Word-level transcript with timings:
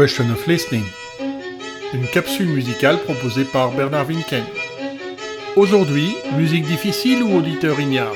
Question 0.00 0.30
of 0.30 0.46
Listening, 0.46 0.84
une 1.92 2.06
capsule 2.06 2.48
musicale 2.48 2.96
proposée 3.00 3.44
par 3.44 3.70
Bernard 3.72 4.06
Winken. 4.06 4.44
Aujourd'hui, 5.56 6.14
musique 6.36 6.64
difficile 6.64 7.24
ou 7.24 7.36
auditeur 7.36 7.80
ignare 7.80 8.14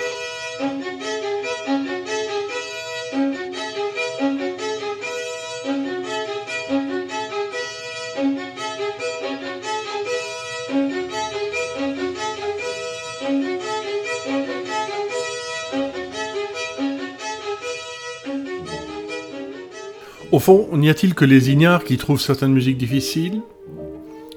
Au 20.30 20.39
fond, 20.39 20.69
n'y 20.73 20.89
a-t-il 20.89 21.14
que 21.14 21.25
les 21.25 21.51
ignares 21.51 21.84
qui 21.84 21.97
trouvent 21.97 22.20
certaines 22.20 22.53
musiques 22.53 22.78
difficiles? 22.78 23.41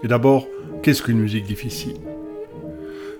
Et 0.04 0.08
d'abord, 0.08 0.48
qu'est-ce 0.82 1.02
qu'une 1.02 1.20
musique 1.20 1.46
difficile? 1.46 2.07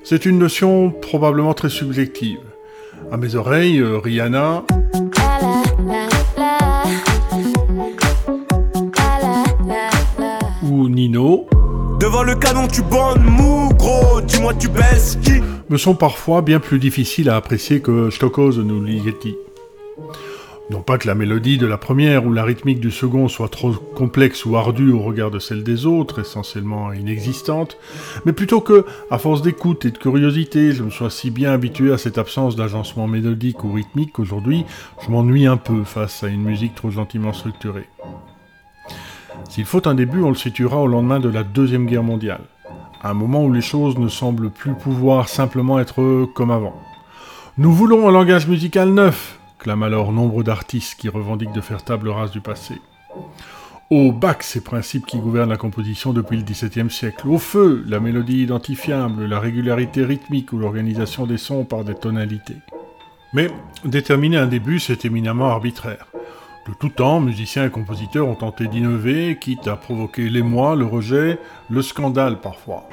C'est 0.10 0.26
une 0.26 0.40
notion 0.40 0.90
probablement 0.90 1.54
très 1.54 1.68
subjective. 1.68 2.40
À 3.12 3.18
mes 3.18 3.36
oreilles, 3.36 3.80
euh, 3.80 3.98
Rihanna... 3.98 4.64
ou 10.64 10.88
Nino... 10.88 11.50
Devant 12.00 12.24
le 12.24 12.36
canon, 12.36 12.70
tu 12.70 12.84
bonnes 12.84 13.22
mou, 13.22 13.68
gros, 13.74 14.22
dis-moi 14.22 14.54
tu 14.54 14.70
baisses 14.70 15.18
qui? 15.22 15.42
Me 15.70 15.78
sont 15.78 15.96
parfois 15.96 16.42
bien 16.42 16.62
plus 16.62 16.80
difficiles 16.80 17.30
à 17.30 17.36
apprécier 17.36 17.82
que 17.82 18.10
Stockhausen 18.10 18.72
ou 18.72 18.82
Ligeti. 18.82 19.36
Non 20.70 20.82
pas 20.82 20.98
que 20.98 21.08
la 21.08 21.16
mélodie 21.16 21.58
de 21.58 21.66
la 21.66 21.78
première 21.78 22.26
ou 22.26 22.34
la 22.34 22.44
rythmique 22.44 22.82
du 22.82 22.92
second 22.92 23.30
soit 23.30 23.48
trop 23.48 23.72
complexe 23.72 24.44
ou 24.44 24.58
ardue 24.58 24.92
au 24.92 25.00
regard 25.00 25.32
de 25.32 25.40
celle 25.40 25.64
des 25.64 25.86
autres, 25.86 26.20
essentiellement 26.20 26.92
inexistante, 26.92 27.78
mais 28.26 28.34
plutôt 28.34 28.60
que, 28.60 28.86
à 29.10 29.18
force 29.18 29.42
d'écoute 29.42 29.86
et 29.86 29.92
de 29.92 29.98
curiosité, 29.98 30.74
je 30.74 30.84
me 30.84 30.90
sois 30.90 31.10
si 31.10 31.32
bien 31.32 31.54
habitué 31.54 31.94
à 31.94 31.98
cette 31.98 32.18
absence 32.18 32.58
d'agencement 32.58 33.08
mélodique 33.08 33.64
ou 33.64 33.72
rythmique 33.72 34.12
qu'aujourd'hui, 34.12 34.66
je 35.06 35.10
m'ennuie 35.10 35.46
un 35.46 35.56
peu 35.56 35.86
face 35.86 36.24
à 36.24 36.28
une 36.28 36.44
musique 36.44 36.76
trop 36.76 36.90
gentiment 36.90 37.32
structurée. 37.32 37.88
S'il 39.50 39.66
faut 39.66 39.88
un 39.88 39.96
début, 39.96 40.22
on 40.22 40.30
le 40.30 40.36
situera 40.36 40.82
au 40.82 40.88
lendemain 40.88 41.22
de 41.22 41.30
la 41.30 41.46
Deuxième 41.46 41.86
Guerre 41.86 42.04
mondiale, 42.04 42.44
à 43.02 43.12
un 43.12 43.14
moment 43.14 43.46
où 43.46 43.54
les 43.54 43.62
choses 43.62 43.98
ne 43.98 44.10
semblent 44.10 44.50
plus 44.50 44.74
pouvoir 44.74 45.30
simplement 45.30 45.80
être 45.80 46.26
comme 46.36 46.52
avant. 46.52 46.76
Nous 47.58 47.72
voulons 47.72 48.10
un 48.10 48.12
langage 48.12 48.50
musical 48.50 48.90
neuf, 48.90 49.37
clament 49.60 49.86
alors 49.86 50.12
nombre 50.12 50.44
d'artistes 50.44 51.00
qui 51.00 51.10
revendiquent 51.10 51.54
de 51.54 51.62
faire 51.62 51.84
table 51.84 52.10
rase 52.10 52.32
du 52.32 52.42
passé. 52.42 52.82
Au 53.90 54.12
bac, 54.12 54.44
ces 54.44 54.62
principes 54.62 55.06
qui 55.06 55.18
gouvernent 55.18 55.50
la 55.50 55.58
composition 55.58 56.12
depuis 56.12 56.36
le 56.36 56.44
XVIIe 56.44 56.92
siècle. 56.92 57.28
Au 57.28 57.38
feu, 57.38 57.86
la 57.88 58.02
mélodie 58.02 58.44
identifiable, 58.44 59.26
la 59.26 59.40
régularité 59.40 60.04
rythmique 60.04 60.52
ou 60.52 60.58
l'organisation 60.58 61.26
des 61.26 61.38
sons 61.38 61.64
par 61.64 61.86
des 61.86 61.96
tonalités. 61.96 62.58
Mais 63.34 63.50
déterminer 63.86 64.38
un 64.38 64.48
début, 64.48 64.80
c'est 64.80 65.06
éminemment 65.06 65.48
arbitraire. 65.48 66.08
De 66.68 66.74
tout 66.74 66.90
temps, 66.90 67.22
musiciens 67.22 67.66
et 67.66 67.70
compositeurs 67.70 68.28
ont 68.28 68.36
tenté 68.36 68.68
d'innover, 68.68 69.38
quitte 69.40 69.70
à 69.70 69.78
provoquer 69.78 70.30
l'émoi, 70.30 70.76
le 70.76 70.86
rejet, 70.86 71.40
le 71.70 71.82
scandale 71.82 72.42
parfois. 72.42 72.90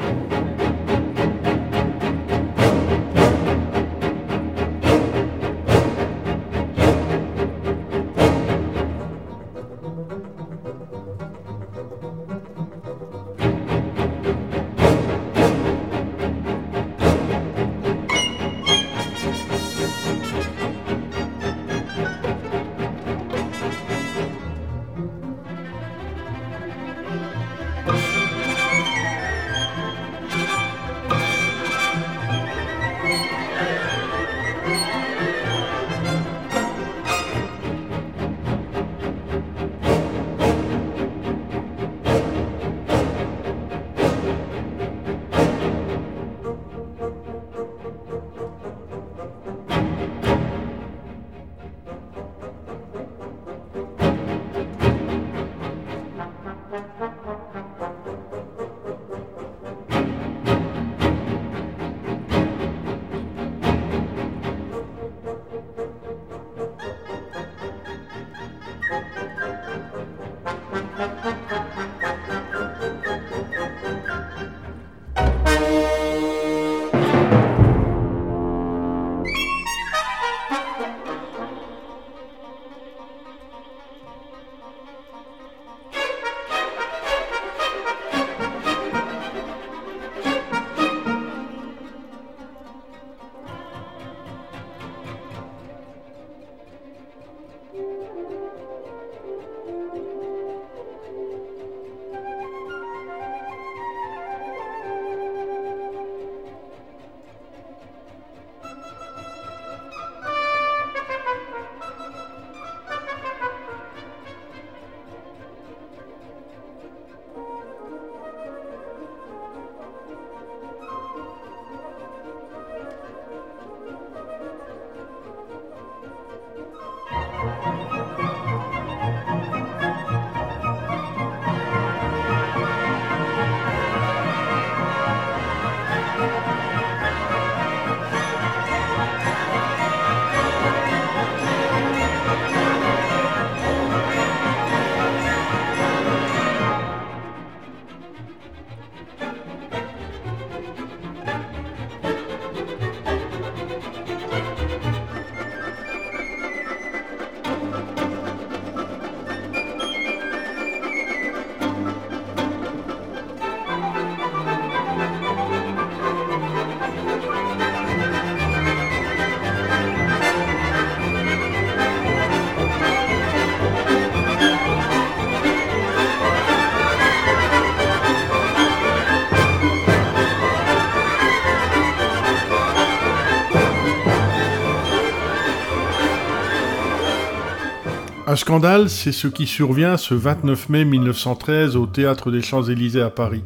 Un 188.34 188.36
scandale, 188.36 188.90
c'est 188.90 189.12
ce 189.12 189.28
qui 189.28 189.46
survient 189.46 189.96
ce 189.96 190.12
29 190.12 190.68
mai 190.68 190.84
1913 190.84 191.76
au 191.76 191.86
Théâtre 191.86 192.32
des 192.32 192.42
Champs-Élysées 192.42 193.00
à 193.00 193.08
Paris, 193.08 193.44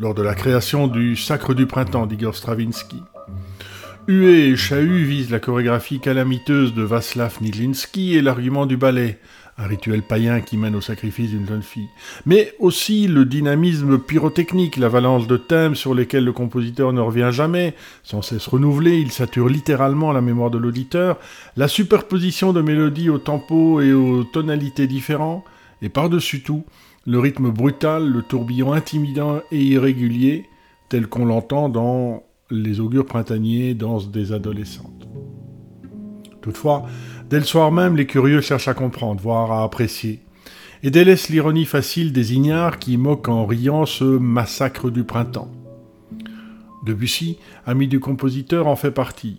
lors 0.00 0.14
de 0.14 0.22
la 0.22 0.34
création 0.34 0.88
du 0.88 1.14
Sacre 1.14 1.54
du 1.54 1.66
Printemps 1.66 2.06
d'Igor 2.06 2.34
Stravinsky. 2.34 3.04
Huée 4.10 4.48
et 4.48 4.56
Chahut 4.56 5.04
visent 5.04 5.30
la 5.30 5.38
chorégraphie 5.38 6.00
calamiteuse 6.00 6.74
de 6.74 6.82
Václav 6.82 7.40
Nijinsky 7.40 8.16
et 8.16 8.22
l'argument 8.22 8.66
du 8.66 8.76
ballet, 8.76 9.20
un 9.56 9.68
rituel 9.68 10.02
païen 10.02 10.40
qui 10.40 10.56
mène 10.56 10.74
au 10.74 10.80
sacrifice 10.80 11.30
d'une 11.30 11.46
jeune 11.46 11.62
fille, 11.62 11.86
mais 12.26 12.52
aussi 12.58 13.06
le 13.06 13.24
dynamisme 13.24 14.00
pyrotechnique, 14.00 14.78
l'avalanche 14.78 15.28
de 15.28 15.36
thèmes 15.36 15.76
sur 15.76 15.94
lesquels 15.94 16.24
le 16.24 16.32
compositeur 16.32 16.92
ne 16.92 17.00
revient 17.00 17.28
jamais, 17.30 17.76
sans 18.02 18.20
cesse 18.20 18.48
renouvelé, 18.48 18.98
il 18.98 19.12
sature 19.12 19.48
littéralement 19.48 20.10
la 20.10 20.22
mémoire 20.22 20.50
de 20.50 20.58
l'auditeur, 20.58 21.16
la 21.56 21.68
superposition 21.68 22.52
de 22.52 22.62
mélodies 22.62 23.10
aux 23.10 23.18
tempos 23.18 23.80
et 23.80 23.92
aux 23.92 24.24
tonalités 24.24 24.88
différents, 24.88 25.44
et 25.82 25.88
par-dessus 25.88 26.42
tout, 26.42 26.64
le 27.06 27.20
rythme 27.20 27.50
brutal, 27.50 28.10
le 28.10 28.22
tourbillon 28.22 28.72
intimidant 28.72 29.40
et 29.52 29.62
irrégulier, 29.62 30.46
tel 30.88 31.06
qu'on 31.06 31.26
l'entend 31.26 31.68
dans 31.68 32.24
Les 32.50 32.80
augures 32.80 33.06
printaniers, 33.06 33.74
danse 33.74 34.10
des 34.10 34.32
adolescentes. 34.32 35.08
Toutefois, 36.40 36.86
Dès 37.30 37.38
le 37.38 37.44
soir 37.44 37.70
même, 37.70 37.96
les 37.96 38.06
curieux 38.06 38.40
cherchent 38.40 38.66
à 38.66 38.74
comprendre, 38.74 39.20
voire 39.22 39.52
à 39.52 39.62
apprécier, 39.62 40.18
et 40.82 40.90
délaissent 40.90 41.28
l'ironie 41.28 41.64
facile 41.64 42.12
des 42.12 42.34
ignares 42.34 42.80
qui 42.80 42.96
moquent 42.96 43.28
en 43.28 43.46
riant 43.46 43.86
ce 43.86 44.02
massacre 44.02 44.90
du 44.90 45.04
printemps. 45.04 45.52
Debussy, 46.84 47.38
ami 47.64 47.86
du 47.86 48.00
compositeur, 48.00 48.66
en 48.66 48.74
fait 48.74 48.90
partie. 48.90 49.38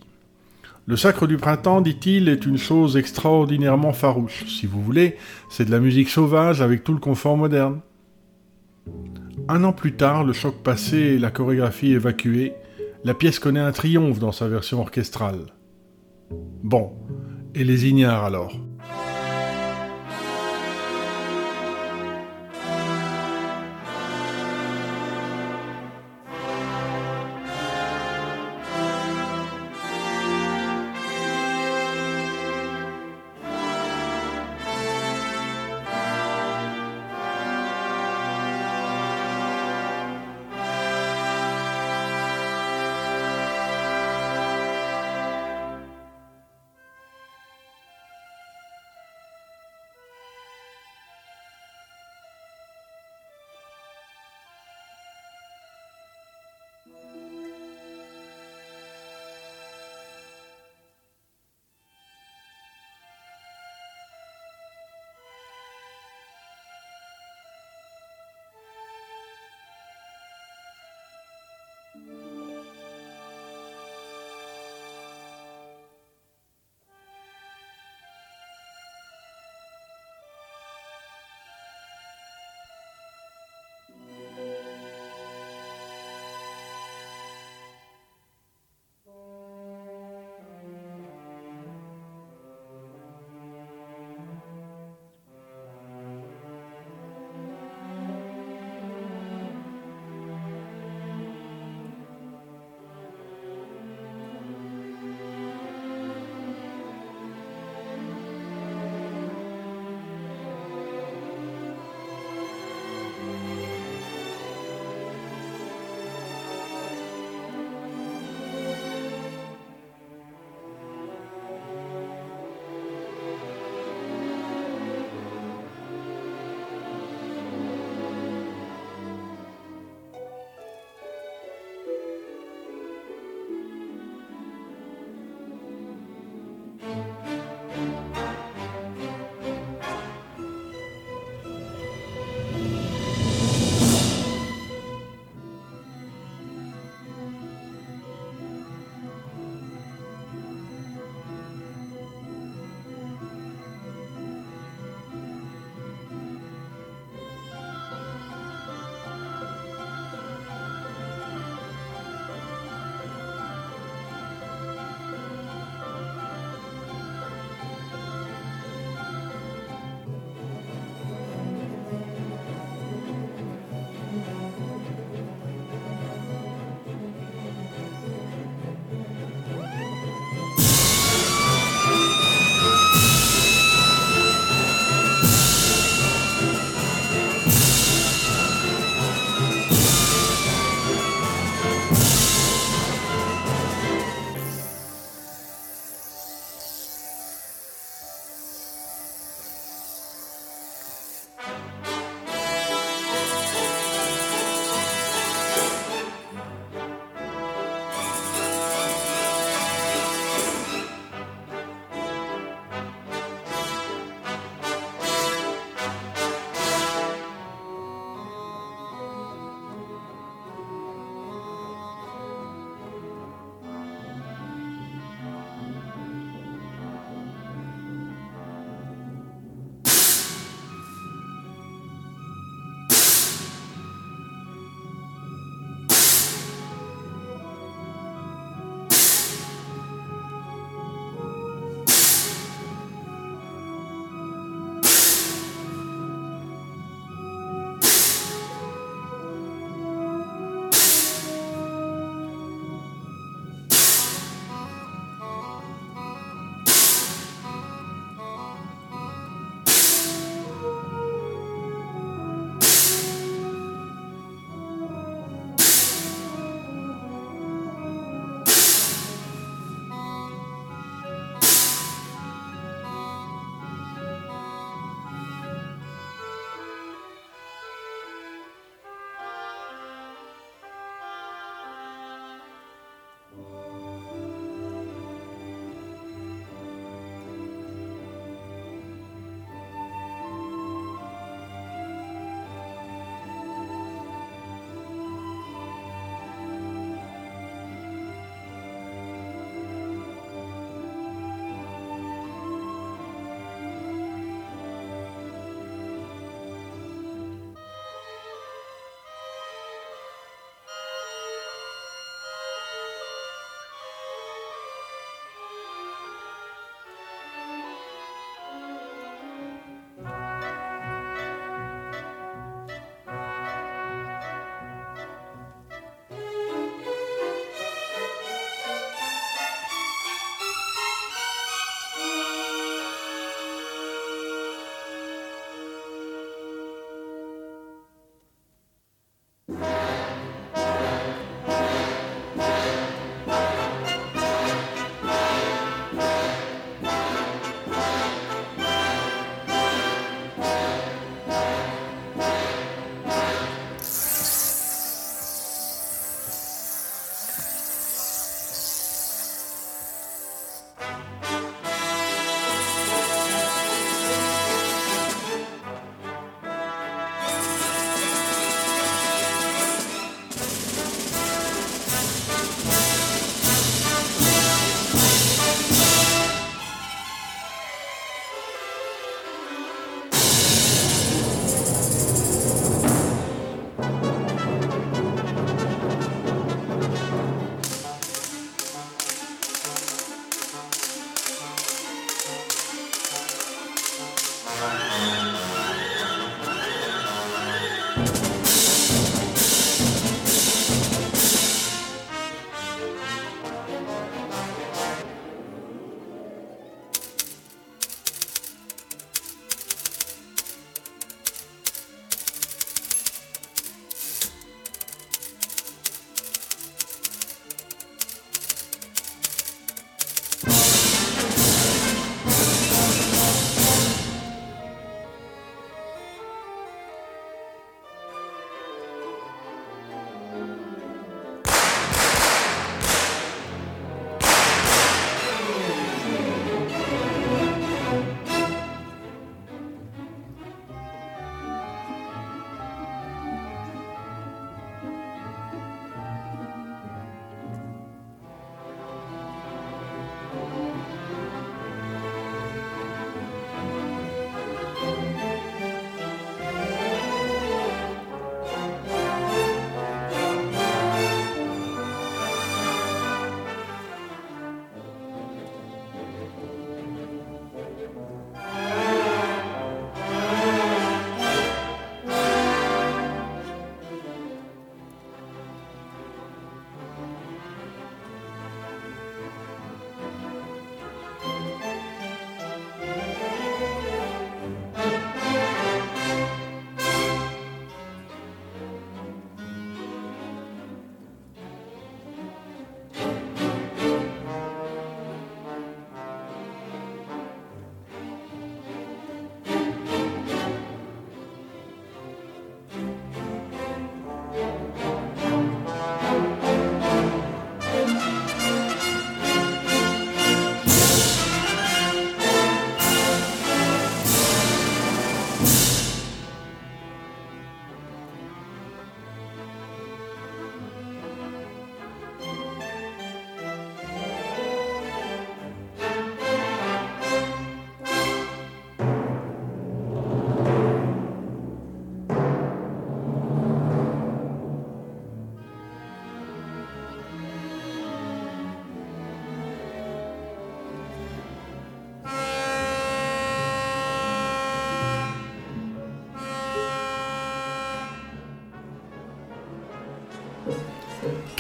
Le 0.86 0.96
sacre 0.96 1.28
du 1.28 1.36
printemps, 1.36 1.82
dit-il, 1.82 2.30
est 2.30 2.46
une 2.46 2.58
chose 2.58 2.96
extraordinairement 2.96 3.92
farouche. 3.92 4.46
Si 4.48 4.68
vous 4.68 4.82
voulez, 4.82 5.18
c'est 5.50 5.66
de 5.66 5.72
la 5.72 5.82
musique 5.82 6.10
sauvage 6.10 6.62
avec 6.62 6.86
tout 6.86 6.94
le 6.94 7.00
confort 7.00 7.36
moderne. 7.36 7.82
Un 9.50 9.66
an 9.66 9.74
plus 9.74 9.98
tard, 9.98 10.24
le 10.24 10.32
choc 10.32 10.64
passé 10.64 10.96
et 10.96 11.20
la 11.20 11.30
chorégraphie 11.30 11.92
évacuée, 11.92 12.54
la 13.04 13.14
pièce 13.14 13.40
connaît 13.40 13.60
un 13.60 13.72
triomphe 13.72 14.20
dans 14.20 14.32
sa 14.32 14.48
version 14.48 14.80
orchestrale. 14.80 15.48
Bon, 16.64 16.94
et 17.56 17.64
les 17.64 17.88
ignares 17.88 18.24
alors? 18.24 18.54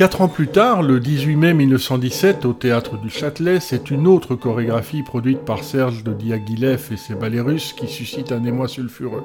Quatre 0.01 0.21
ans 0.21 0.29
plus 0.29 0.47
tard, 0.47 0.81
le 0.81 0.99
18 0.99 1.35
mai 1.35 1.53
1917, 1.53 2.45
au 2.45 2.53
théâtre 2.53 2.97
du 2.97 3.11
Châtelet, 3.11 3.59
c'est 3.59 3.91
une 3.91 4.07
autre 4.07 4.33
chorégraphie 4.33 5.03
produite 5.03 5.41
par 5.45 5.63
Serge 5.63 6.03
de 6.03 6.11
Diaghilev 6.11 6.87
et 6.91 6.97
ses 6.97 7.13
ballets 7.13 7.39
russes 7.39 7.71
qui 7.73 7.87
suscite 7.87 8.31
un 8.31 8.43
émoi 8.43 8.67
sulfureux. 8.67 9.23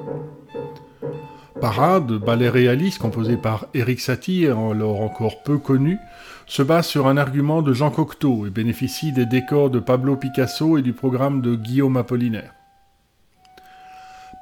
Parade, 1.59 2.11
ballet 2.19 2.49
réaliste 2.49 2.99
composé 2.99 3.37
par 3.37 3.65
Eric 3.73 3.99
Satie, 3.99 4.45
alors 4.45 5.01
encore 5.01 5.41
peu 5.41 5.57
connu, 5.57 5.97
se 6.45 6.61
base 6.61 6.85
sur 6.85 7.07
un 7.07 7.17
argument 7.17 7.63
de 7.63 7.73
Jean 7.73 7.89
Cocteau 7.89 8.45
et 8.45 8.51
bénéficie 8.51 9.11
des 9.11 9.25
décors 9.25 9.71
de 9.71 9.79
Pablo 9.79 10.15
Picasso 10.15 10.77
et 10.77 10.83
du 10.83 10.93
programme 10.93 11.41
de 11.41 11.55
Guillaume 11.55 11.97
Apollinaire. 11.97 12.53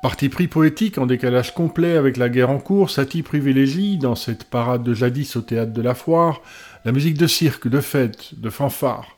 Parti 0.06 0.30
pris 0.30 0.48
poétique 0.48 1.00
en 1.00 1.08
décalage 1.08 1.56
complet 1.56 1.98
avec 1.98 2.18
la 2.18 2.30
guerre 2.30 2.52
en 2.52 2.60
cours, 2.60 2.92
Satie 2.92 3.24
privilégie, 3.24 3.98
dans 3.98 4.14
cette 4.14 4.44
parade 4.44 4.84
de 4.84 4.94
jadis 4.94 5.36
au 5.36 5.42
théâtre 5.42 5.74
de 5.74 5.82
la 5.82 5.96
foire, 5.96 6.44
la 6.86 6.92
musique 6.92 7.18
de 7.18 7.26
cirque, 7.26 7.68
de 7.68 7.82
fête, 7.82 8.40
de 8.40 8.52
fanfare. 8.52 9.18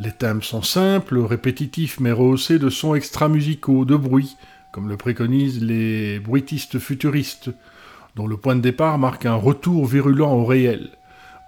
Les 0.00 0.10
thèmes 0.10 0.42
sont 0.42 0.62
simples, 0.62 1.20
répétitifs 1.20 2.00
mais 2.00 2.10
rehaussés 2.10 2.58
de 2.58 2.68
sons 2.68 2.96
extra-musicaux, 2.96 3.84
de 3.84 3.94
bruit, 3.94 4.36
comme 4.72 4.88
le 4.88 4.96
préconisent 4.96 5.62
les 5.62 6.18
bruitistes 6.18 6.80
futuristes, 6.80 7.50
dont 8.16 8.26
le 8.26 8.36
point 8.36 8.56
de 8.56 8.60
départ 8.60 8.98
marque 8.98 9.24
un 9.24 9.36
retour 9.36 9.86
virulent 9.86 10.32
au 10.32 10.44
réel. 10.44 10.90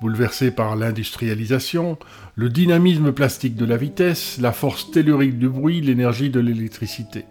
Bouleversé 0.00 0.52
par 0.52 0.76
l'industrialisation, 0.76 1.99
le 2.37 2.50
dynamisme 2.50 3.11
plastique 3.11 3.56
de 3.56 3.64
la 3.64 3.76
vitesse, 3.76 4.38
la 4.40 4.52
force 4.52 4.92
tellurique 4.92 5.40
du 5.40 5.49
bruit, 5.49 5.80
l'énergie 5.80 6.30
de 6.30 6.38
l'électricité. 6.38 7.25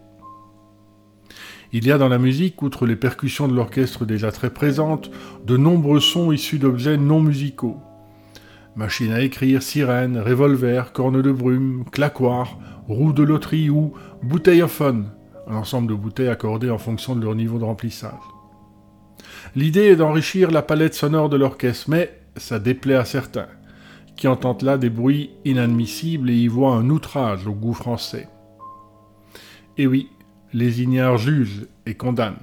Il 1.76 1.88
y 1.88 1.92
a 1.92 1.98
dans 1.98 2.08
la 2.08 2.20
musique, 2.20 2.62
outre 2.62 2.86
les 2.86 2.96
percussions 2.96 3.48
de 3.48 3.56
l'orchestre 3.56 4.06
déjà 4.06 4.32
très 4.32 4.52
présentes, 4.52 5.10
de 5.44 5.58
nombreux 5.58 6.00
sons 6.00 6.32
issus 6.32 6.60
d'objets 6.60 6.98
non 6.98 7.20
musicaux. 7.20 7.78
Machines 8.76 9.12
à 9.12 9.22
écrire, 9.22 9.64
sirènes, 9.64 10.20
revolver, 10.20 10.94
cornes 10.94 11.24
de 11.24 11.32
brume, 11.32 11.84
claquoirs, 11.92 12.60
roues 12.88 13.12
de 13.12 13.24
loterie 13.24 13.72
ou 13.72 13.94
bouteillophones, 14.22 15.10
un 15.48 15.56
ensemble 15.56 15.90
de 15.90 15.96
bouteilles 15.96 16.28
accordées 16.28 16.70
en 16.70 16.78
fonction 16.78 17.16
de 17.16 17.24
leur 17.24 17.34
niveau 17.34 17.58
de 17.58 17.64
remplissage. 17.64 18.22
L'idée 19.56 19.86
est 19.86 19.96
d'enrichir 19.96 20.52
la 20.52 20.62
palette 20.62 20.94
sonore 20.94 21.30
de 21.30 21.38
l'orchestre, 21.38 21.90
mais 21.90 22.20
ça 22.38 22.60
déplaît 22.60 22.94
à 22.94 23.06
certains, 23.06 23.48
qui 24.16 24.28
entendent 24.28 24.62
là 24.62 24.78
des 24.78 24.92
bruits 24.92 25.32
inadmissibles 25.44 26.30
et 26.30 26.36
y 26.36 26.48
voient 26.48 26.76
un 26.76 26.92
outrage 26.92 27.48
au 27.48 27.54
goût 27.54 27.74
français. 27.74 28.30
Et 29.80 29.88
oui, 29.88 30.10
les 30.54 30.82
ignares 30.82 31.18
jugent 31.18 31.68
et 31.86 31.96
condamnent. 31.96 32.36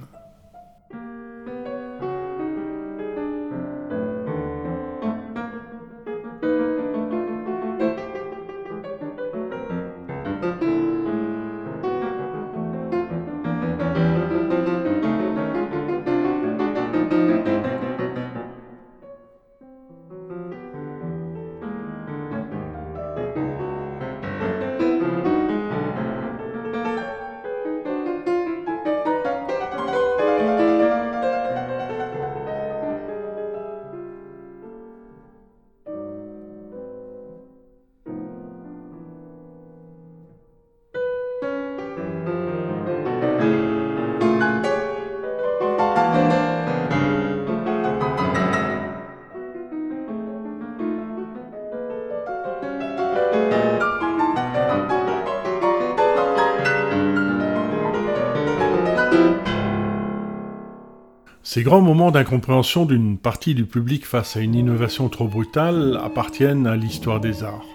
Ces 61.61 61.65
grands 61.65 61.79
moments 61.79 62.09
d'incompréhension 62.09 62.87
d'une 62.87 63.19
partie 63.19 63.53
du 63.53 63.65
public 63.65 64.03
face 64.03 64.35
à 64.35 64.39
une 64.39 64.55
innovation 64.55 65.09
trop 65.09 65.27
brutale 65.27 65.99
appartiennent 66.03 66.65
à 66.65 66.75
l'histoire 66.75 67.19
des 67.19 67.43
arts. 67.43 67.67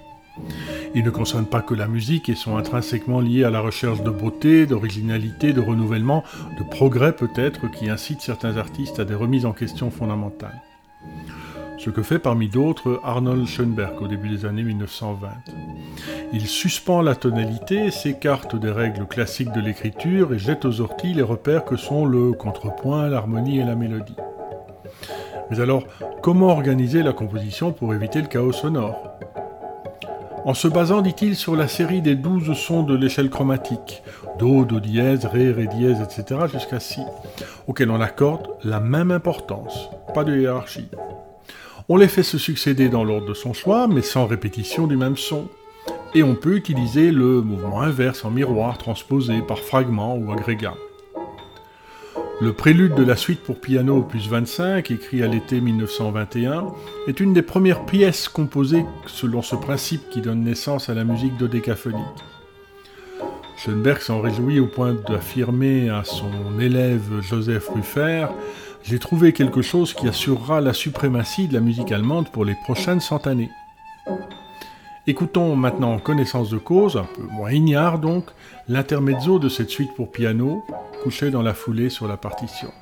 Ils 0.96 1.04
ne 1.04 1.10
concernent 1.10 1.46
pas 1.46 1.62
que 1.62 1.72
la 1.72 1.86
musique 1.86 2.28
et 2.28 2.34
sont 2.34 2.56
intrinsèquement 2.56 3.20
liés 3.20 3.44
à 3.44 3.50
la 3.50 3.60
recherche 3.60 4.02
de 4.02 4.10
beauté, 4.10 4.66
d'originalité, 4.66 5.52
de 5.52 5.60
renouvellement, 5.60 6.24
de 6.58 6.64
progrès 6.64 7.12
peut-être 7.12 7.70
qui 7.70 7.88
incitent 7.88 8.22
certains 8.22 8.56
artistes 8.56 8.98
à 8.98 9.04
des 9.04 9.14
remises 9.14 9.46
en 9.46 9.52
question 9.52 9.92
fondamentales 9.92 10.60
ce 11.78 11.90
que 11.90 12.02
fait 12.02 12.18
parmi 12.18 12.48
d'autres 12.48 13.00
Arnold 13.04 13.46
Schoenberg 13.46 14.02
au 14.02 14.08
début 14.08 14.28
des 14.28 14.44
années 14.44 14.64
1920. 14.64 15.28
Il 16.32 16.46
suspend 16.46 17.02
la 17.02 17.14
tonalité, 17.14 17.90
s'écarte 17.90 18.56
des 18.56 18.70
règles 18.70 19.06
classiques 19.06 19.52
de 19.52 19.60
l'écriture 19.60 20.34
et 20.34 20.38
jette 20.38 20.64
aux 20.64 20.80
orties 20.80 21.14
les 21.14 21.22
repères 21.22 21.64
que 21.64 21.76
sont 21.76 22.04
le 22.04 22.32
contrepoint, 22.32 23.08
l'harmonie 23.08 23.60
et 23.60 23.64
la 23.64 23.76
mélodie. 23.76 24.16
Mais 25.50 25.60
alors, 25.60 25.84
comment 26.22 26.48
organiser 26.48 27.02
la 27.02 27.12
composition 27.12 27.72
pour 27.72 27.94
éviter 27.94 28.20
le 28.20 28.26
chaos 28.26 28.52
sonore? 28.52 29.12
En 30.44 30.54
se 30.54 30.68
basant, 30.68 31.00
dit-il, 31.00 31.36
sur 31.36 31.56
la 31.56 31.68
série 31.68 32.02
des 32.02 32.14
douze 32.14 32.52
sons 32.52 32.82
de 32.82 32.96
l'échelle 32.96 33.30
chromatique, 33.30 34.02
Do, 34.38 34.64
Do 34.64 34.80
dièse, 34.80 35.26
Ré, 35.26 35.52
Ré 35.52 35.66
dièse, 35.66 36.00
etc., 36.00 36.40
jusqu'à 36.52 36.80
Si, 36.80 37.00
auxquels 37.66 37.90
on 37.90 38.00
accorde 38.00 38.48
la 38.62 38.80
même 38.80 39.10
importance, 39.10 39.90
pas 40.14 40.24
de 40.24 40.36
hiérarchie. 40.36 40.88
On 41.88 41.96
les 41.96 42.08
fait 42.08 42.22
se 42.22 42.38
succéder 42.38 42.88
dans 42.88 43.04
l'ordre 43.04 43.28
de 43.28 43.34
son 43.34 43.52
choix, 43.52 43.86
mais 43.88 44.02
sans 44.02 44.26
répétition 44.26 44.86
du 44.86 44.96
même 44.96 45.16
son. 45.16 45.48
Et 46.16 46.22
on 46.22 46.34
peut 46.34 46.56
utiliser 46.56 47.12
le 47.12 47.42
mouvement 47.42 47.82
inverse 47.82 48.24
en 48.24 48.30
miroir 48.30 48.78
transposé 48.78 49.42
par 49.42 49.58
fragments 49.58 50.16
ou 50.16 50.32
agrégats. 50.32 50.78
Le 52.40 52.54
prélude 52.54 52.94
de 52.94 53.02
la 53.02 53.16
suite 53.16 53.42
pour 53.42 53.60
piano 53.60 53.98
opus 53.98 54.26
25, 54.26 54.90
écrit 54.90 55.22
à 55.22 55.26
l'été 55.26 55.60
1921, 55.60 56.72
est 57.06 57.20
une 57.20 57.34
des 57.34 57.42
premières 57.42 57.84
pièces 57.84 58.28
composées 58.28 58.86
selon 59.06 59.42
ce 59.42 59.56
principe 59.56 60.08
qui 60.08 60.22
donne 60.22 60.42
naissance 60.42 60.88
à 60.88 60.94
la 60.94 61.04
musique 61.04 61.36
dodécaphonique. 61.36 62.00
Schoenberg 63.58 64.00
s'en 64.00 64.22
réjouit 64.22 64.58
au 64.58 64.68
point 64.68 64.94
d'affirmer 64.94 65.90
à 65.90 66.02
son 66.02 66.58
élève 66.58 67.20
Joseph 67.20 67.68
Ruffer 67.68 68.26
j'ai 68.82 69.00
trouvé 69.00 69.34
quelque 69.34 69.60
chose 69.60 69.92
qui 69.92 70.08
assurera 70.08 70.62
la 70.62 70.72
suprématie 70.72 71.48
de 71.48 71.54
la 71.54 71.60
musique 71.60 71.92
allemande 71.92 72.30
pour 72.30 72.46
les 72.46 72.54
prochaines 72.54 73.00
cent 73.00 73.26
années. 73.26 73.50
Écoutons 75.08 75.54
maintenant 75.54 75.92
en 75.92 75.98
connaissance 76.00 76.50
de 76.50 76.58
cause, 76.58 76.96
un 76.96 77.04
peu 77.04 77.22
moins 77.22 77.52
ignare 77.52 78.00
donc, 78.00 78.24
l'intermezzo 78.66 79.38
de 79.38 79.48
cette 79.48 79.70
suite 79.70 79.94
pour 79.94 80.10
piano, 80.10 80.64
couché 81.04 81.30
dans 81.30 81.42
la 81.42 81.54
foulée 81.54 81.90
sur 81.90 82.08
la 82.08 82.16
partition. 82.16 82.72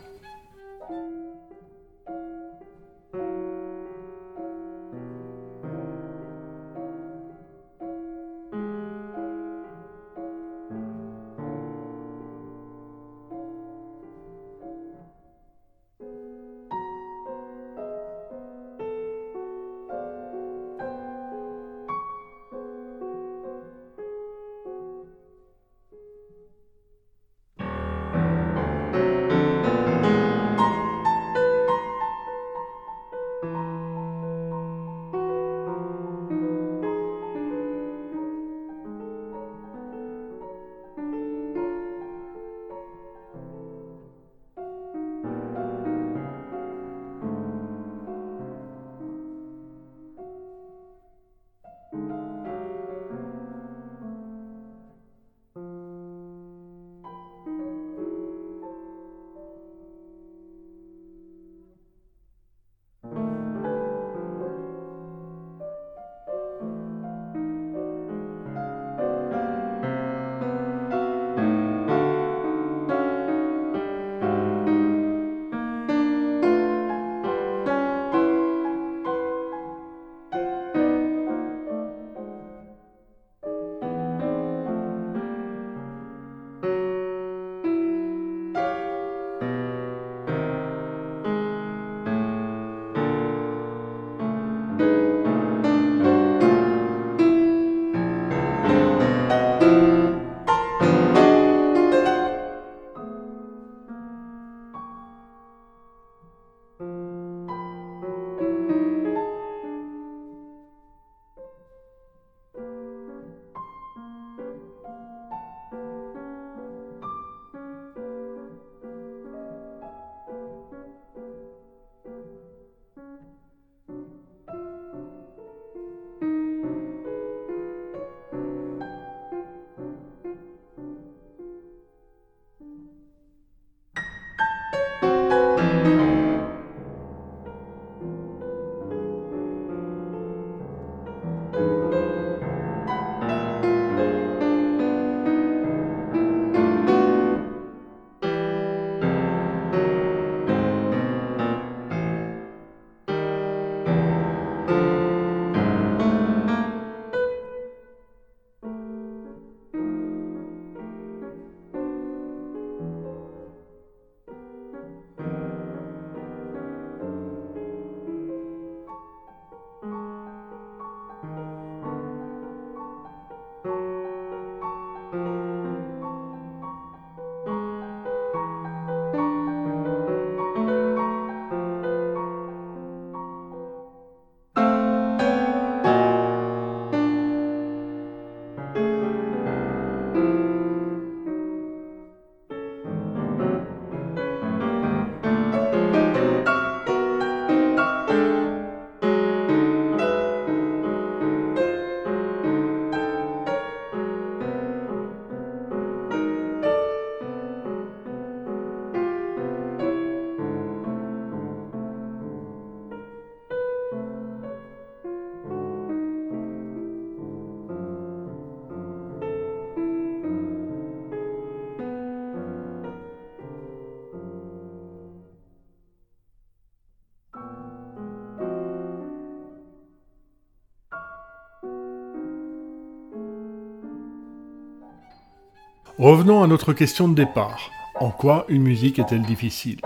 Revenons 236.04 236.42
à 236.42 236.46
notre 236.46 236.74
question 236.74 237.08
de 237.08 237.14
départ. 237.14 237.70
En 237.98 238.10
quoi 238.10 238.44
une 238.50 238.62
musique 238.62 238.98
est-elle 238.98 239.22
difficile? 239.22 239.80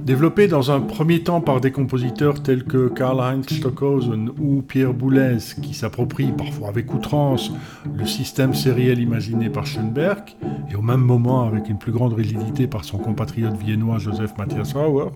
Développée 0.00 0.48
dans 0.48 0.72
un 0.72 0.80
premier 0.80 1.22
temps 1.22 1.40
par 1.40 1.60
des 1.60 1.70
compositeurs 1.70 2.42
tels 2.42 2.64
que 2.64 2.88
Karl-Heinz 2.88 3.46
Stockhausen 3.46 4.30
ou 4.40 4.60
Pierre 4.62 4.92
Boulez, 4.92 5.38
qui 5.62 5.72
s'approprient 5.74 6.32
parfois 6.32 6.70
avec 6.70 6.92
outrance 6.92 7.52
le 7.94 8.06
système 8.06 8.54
sériel 8.54 8.98
imaginé 8.98 9.50
par 9.50 9.66
Schoenberg, 9.66 10.34
et 10.68 10.74
au 10.74 10.82
même 10.82 11.02
moment 11.02 11.46
avec 11.46 11.68
une 11.68 11.78
plus 11.78 11.92
grande 11.92 12.14
rigidité 12.14 12.66
par 12.66 12.84
son 12.84 12.98
compatriote 12.98 13.56
viennois 13.56 13.98
Joseph 13.98 14.36
Matthias 14.36 14.72
Rauer, 14.72 15.12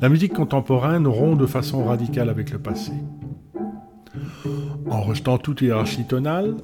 la 0.00 0.08
musique 0.08 0.34
contemporaine 0.34 1.08
rompt 1.08 1.40
de 1.40 1.46
façon 1.46 1.84
radicale 1.84 2.30
avec 2.30 2.52
le 2.52 2.60
passé. 2.60 2.92
En 4.88 5.00
rejetant 5.00 5.38
toute 5.38 5.60
hiérarchie 5.62 6.04
tonale, 6.04 6.54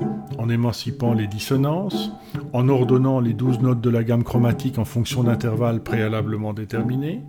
en 0.43 0.49
émancipant 0.49 1.15
les 1.15 1.29
dissonances, 1.29 2.11
en 2.53 2.69
ordonnant 2.69 3.21
les 3.21 3.33
douze 3.33 3.61
notes 3.61 3.81
de 3.81 3.91
la 3.91 4.03
gamme 4.03 4.25
chromatique 4.25 4.77
en 4.79 4.85
fonction 4.85 5.23
d'intervalles 5.23 5.85
préalablement 5.85 6.53
déterminés, 6.53 7.21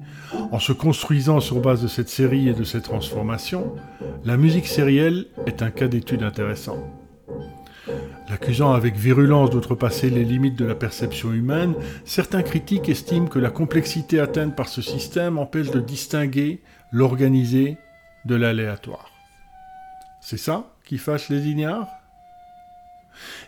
en 0.52 0.58
se 0.58 0.74
construisant 0.74 1.40
sur 1.40 1.62
base 1.62 1.84
de 1.84 1.88
cette 1.88 2.10
série 2.10 2.50
et 2.50 2.54
de 2.54 2.64
ces 2.64 2.82
transformations, 2.82 3.76
la 4.26 4.36
musique 4.36 4.66
sérielle 4.66 5.28
est 5.46 5.62
un 5.62 5.70
cas 5.70 5.88
d'étude 5.88 6.24
intéressant. 6.24 6.78
L'accusant 8.30 8.74
avec 8.74 8.96
virulence 8.96 9.52
d'outrepasser 9.52 10.10
les 10.10 10.24
limites 10.24 10.58
de 10.58 10.66
la 10.66 10.74
perception 10.74 11.34
humaine, 11.34 11.76
certains 12.06 12.42
critiques 12.42 12.90
estiment 12.90 13.28
que 13.28 13.38
la 13.38 13.52
complexité 13.52 14.20
atteinte 14.20 14.56
par 14.56 14.70
ce 14.70 14.82
système 14.82 15.38
empêche 15.38 15.70
de 15.70 15.80
distinguer 15.80 16.64
l'organisé 16.92 17.78
de 18.26 18.34
l'aléatoire. 18.34 19.12
C'est 20.20 20.38
ça 20.38 20.74
qui 20.84 20.98
fâche 20.98 21.30
les 21.30 21.48
ignares? 21.48 21.88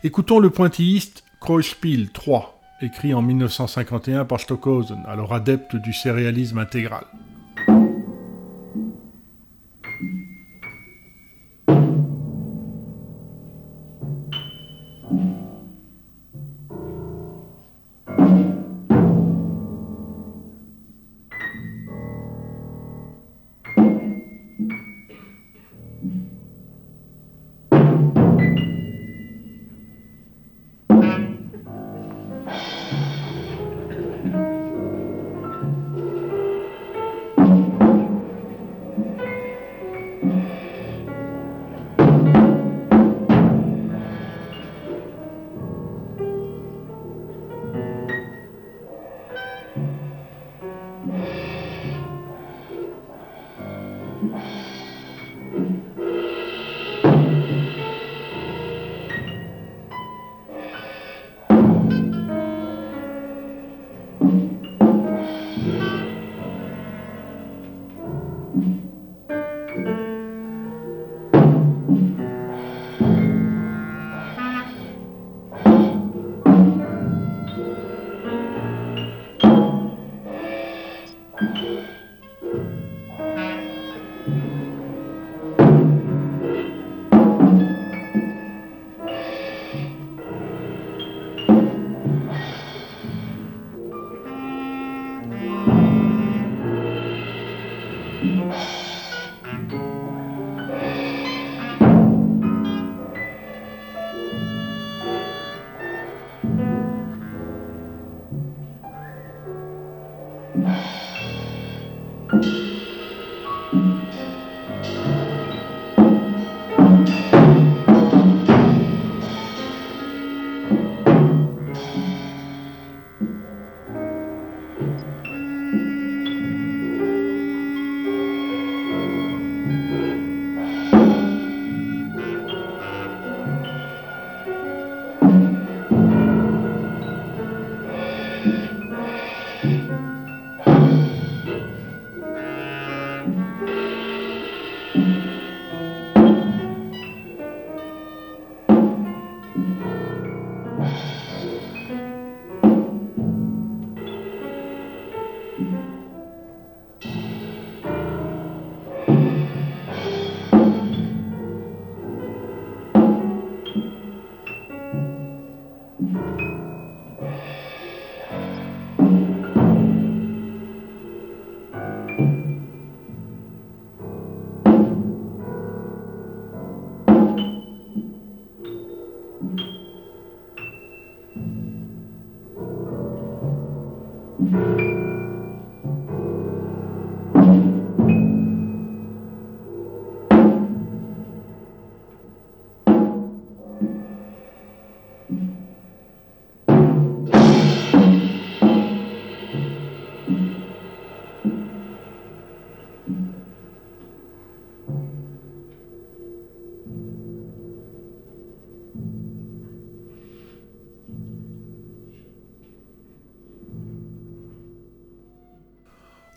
Écoutons 0.04 0.40
le 0.40 0.50
pointilliste 0.50 1.24
Kreuspiel 1.40 2.12
3, 2.12 2.62
écrit 2.82 3.14
en 3.14 3.22
1951 3.22 4.26
par 4.26 4.40
Stockhausen, 4.40 5.04
alors 5.08 5.34
adepte 5.34 5.76
du 5.76 5.94
céréalisme 5.94 6.58
intégral. 6.58 7.06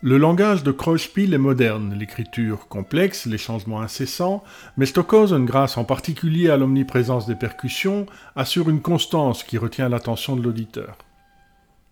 Le 0.01 0.17
langage 0.17 0.63
de 0.63 0.71
Kreuschpil 0.71 1.33
est 1.33 1.37
moderne, 1.37 1.93
l'écriture 1.93 2.69
complexe, 2.69 3.25
les 3.25 3.37
changements 3.37 3.81
incessants, 3.81 4.45
mais 4.77 4.85
Stockhausen, 4.85 5.43
grâce 5.43 5.75
en 5.75 5.83
particulier 5.83 6.49
à 6.49 6.55
l'omniprésence 6.55 7.25
des 7.25 7.35
percussions, 7.35 8.05
assure 8.37 8.69
une 8.69 8.81
constance 8.81 9.43
qui 9.43 9.57
retient 9.57 9.89
l'attention 9.89 10.37
de 10.37 10.41
l'auditeur. 10.41 10.97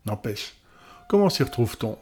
N'empêche, 0.06 0.54
comment 1.10 1.30
s'y 1.30 1.43
retrouve-t-on? 1.43 1.98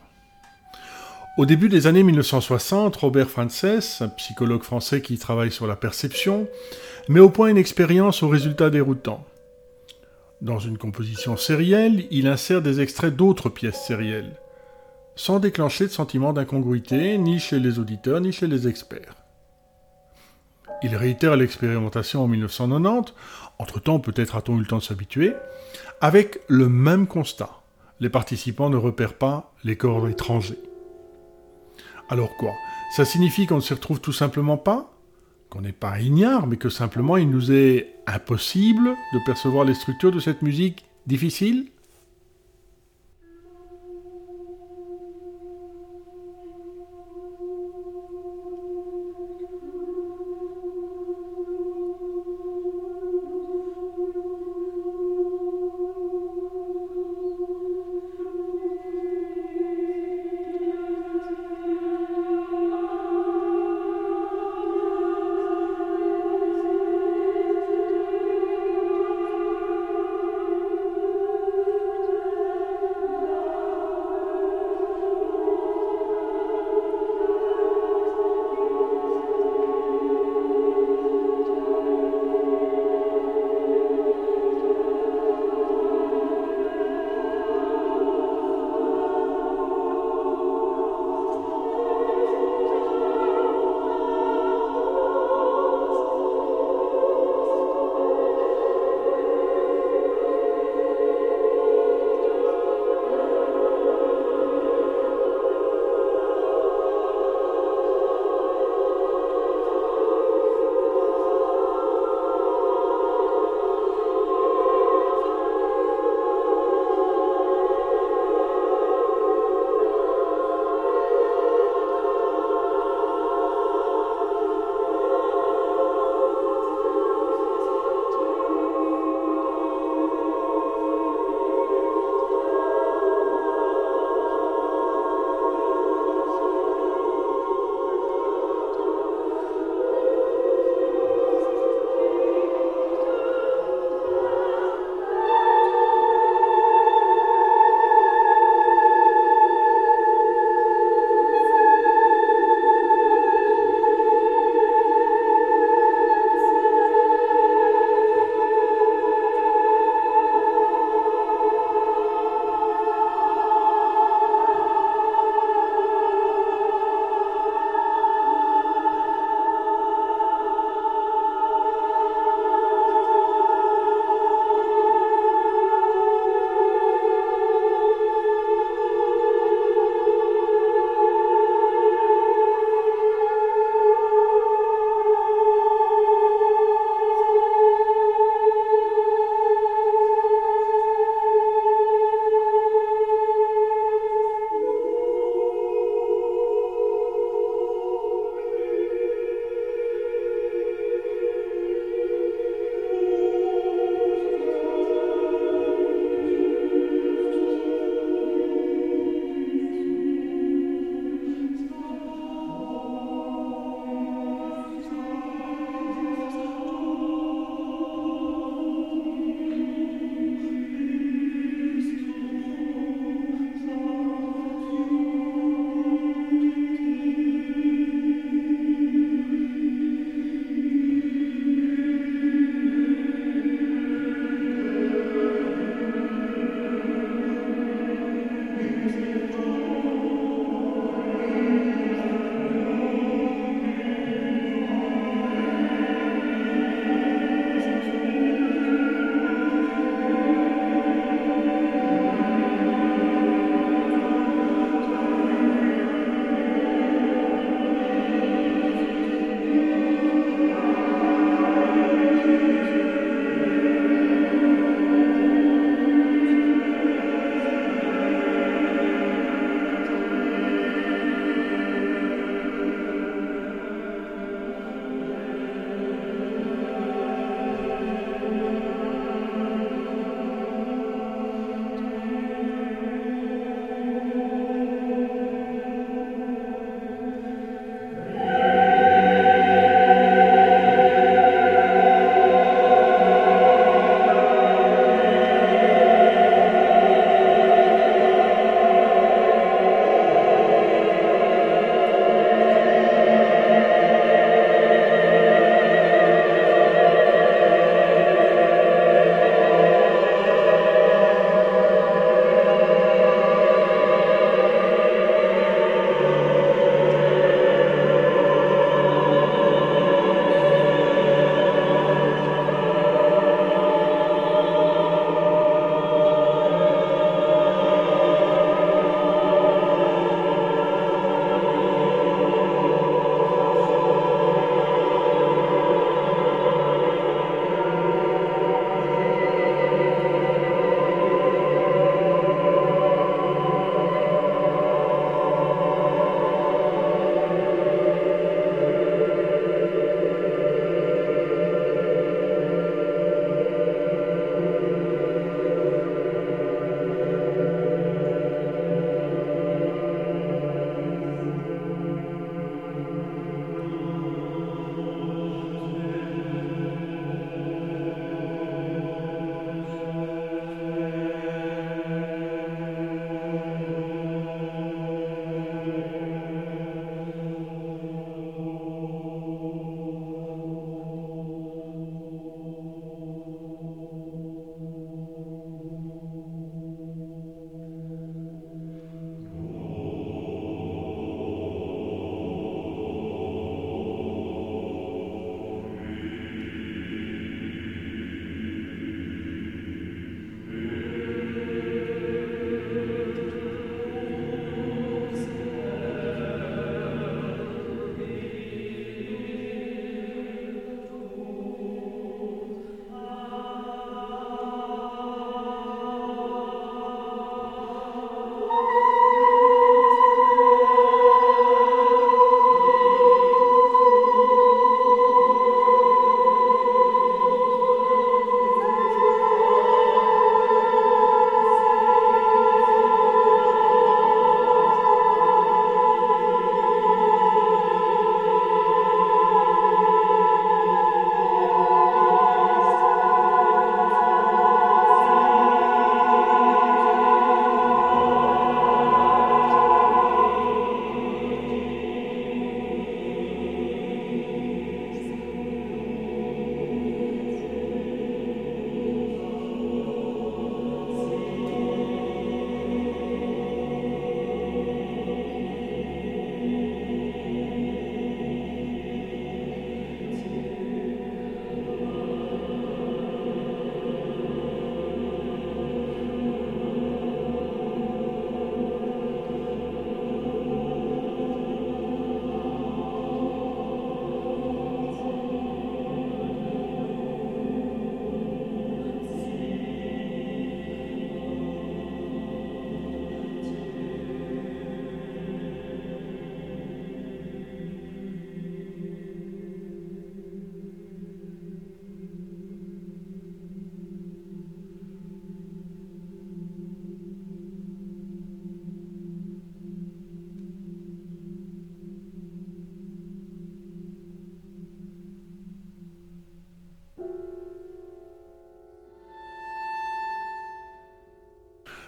Au 1.40 1.46
début 1.48 1.70
des 1.70 1.88
années 1.88 2.04
1960, 2.04 2.96
Robert 2.98 3.32
Frances, 3.32 4.00
un 4.00 4.10
psychologue 4.10 4.62
français 4.62 5.02
qui 5.02 5.18
travaille 5.18 5.52
sur 5.52 5.66
la 5.66 5.76
perception, 5.76 6.48
met 7.10 7.20
au 7.20 7.32
point 7.32 7.48
une 7.48 7.58
expérience 7.58 8.22
aux 8.22 8.30
résultats 8.30 8.70
déroutants. 8.70 9.26
Dans 10.44 10.60
une 10.60 10.78
composition 10.78 11.36
sérielle, 11.36 12.06
il 12.12 12.28
insère 12.28 12.62
des 12.62 12.80
extraits 12.80 13.16
d'autres 13.16 13.50
pièces 13.50 13.84
sérielles 13.88 14.38
sans 15.16 15.40
déclencher 15.40 15.86
de 15.86 15.92
sentiment 15.92 16.34
d'incongruité 16.34 17.18
ni 17.18 17.40
chez 17.40 17.60
les 17.60 17.80
auditeurs 17.80 18.22
ni 18.22 18.32
chez 18.32 18.48
les 18.48 18.68
experts. 18.68 19.16
Il 20.84 20.96
réitère 20.96 21.38
l'expérimentation 21.38 22.24
en 22.24 22.28
1990, 22.28 23.14
entre-temps 23.60 24.00
peut-être 24.00 24.36
a-t-on 24.36 24.58
eu 24.58 24.60
le 24.60 24.66
temps 24.66 24.78
de 24.78 24.84
s'habituer, 24.84 25.34
avec 26.02 26.42
le 26.48 26.70
même 26.70 27.08
constat. 27.08 27.62
Les 28.00 28.10
participants 28.10 28.70
ne 28.70 28.78
repèrent 28.78 29.18
pas 29.18 29.54
les 29.64 29.78
corps 29.78 30.08
étrangers. 30.10 30.60
Alors 32.10 32.36
quoi? 32.38 32.52
Ça 32.96 33.06
signifie 33.06 33.48
qu'on 33.48 33.56
ne 33.56 33.62
s'y 33.62 33.74
retrouve 33.74 34.02
tout 34.02 34.14
simplement 34.14 34.58
pas? 34.58 34.92
Qu'on 35.50 35.62
n'est 35.62 35.72
pas 35.72 36.00
ignare, 36.00 36.46
mais 36.46 36.58
que 36.58 36.70
simplement 36.70 37.18
il 37.18 37.30
nous 37.30 37.52
est 37.52 37.96
impossible 38.06 38.90
de 39.14 39.20
percevoir 39.26 39.64
les 39.64 39.74
structures 39.74 40.12
de 40.12 40.20
cette 40.20 40.42
musique 40.42 40.86
difficile? 41.08 41.72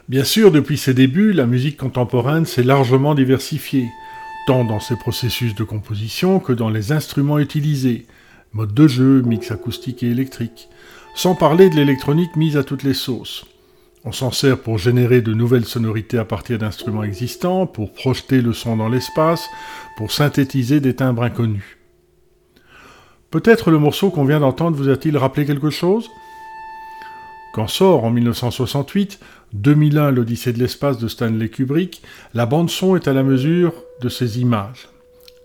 Bien 0.10 0.24
sûr, 0.24 0.52
depuis 0.52 0.78
ses 0.78 0.94
débuts, 0.94 1.34
la 1.34 1.46
musique 1.46 1.76
contemporaine 1.76 2.46
s'est 2.46 2.64
largement 2.64 3.14
diversifiée, 3.14 3.90
tant 4.48 4.64
dans 4.64 4.80
ses 4.80 4.96
processus 4.96 5.54
de 5.54 5.66
composition 5.66 6.40
que 6.40 6.54
dans 6.54 6.70
les 6.70 6.94
instruments 6.94 7.40
utilisés, 7.40 8.06
mode 8.54 8.74
de 8.74 8.88
jeu, 8.88 9.22
mix 9.24 9.52
acoustique 9.52 10.04
et 10.04 10.10
électrique, 10.10 10.70
sans 11.14 11.36
parler 11.36 11.70
de 11.70 11.76
l'électronique 11.76 12.38
mise 12.38 12.56
à 12.56 12.64
toutes 12.64 12.84
les 12.84 12.94
sauces. 12.94 13.46
On 14.06 14.14
s'en 14.14 14.32
sert 14.32 14.60
pour 14.60 14.78
générer 14.78 15.22
de 15.22 15.34
nouvelles 15.34 15.66
sonorités 15.66 16.18
à 16.18 16.24
partir 16.24 16.58
d'instruments 16.58 17.04
existants, 17.04 17.68
pour 17.68 17.92
projeter 17.92 18.40
le 18.40 18.54
son 18.54 18.78
dans 18.78 18.88
l'espace, 18.88 19.50
pour 19.98 20.14
synthétiser 20.14 20.80
des 20.80 20.96
timbres 20.96 21.24
inconnus. 21.24 21.78
Peut-être 23.30 23.72
le 23.72 23.80
morceau 23.80 24.10
qu'on 24.10 24.24
vient 24.24 24.40
d'entendre 24.40 24.78
vous 24.78 24.88
a-t-il 24.88 25.18
rappelé 25.18 25.46
quelque 25.46 25.70
chose? 25.70 26.10
Quand 27.58 27.66
sort 27.66 28.04
en 28.04 28.12
1968 28.12 29.20
2001 29.54 30.12
l'Odyssée 30.12 30.54
de 30.54 30.60
l'espace 30.60 31.00
de 31.00 31.08
Stanley 31.08 31.50
Kubrick, 31.50 32.04
la 32.36 32.46
bande-son 32.46 32.96
est 32.96 33.08
à 33.08 33.14
la 33.14 33.24
mesure 33.24 33.74
de 34.00 34.10
ces 34.10 34.40
images. 34.40 34.90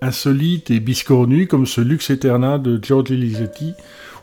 Insolite 0.02 0.70
et 0.70 0.78
biscornue 0.78 1.46
comme 1.46 1.64
ce 1.64 1.80
Lux 1.80 2.10
Eterna 2.10 2.58
de 2.58 2.78
Giorgio 2.82 3.16
Ligeti, 3.16 3.72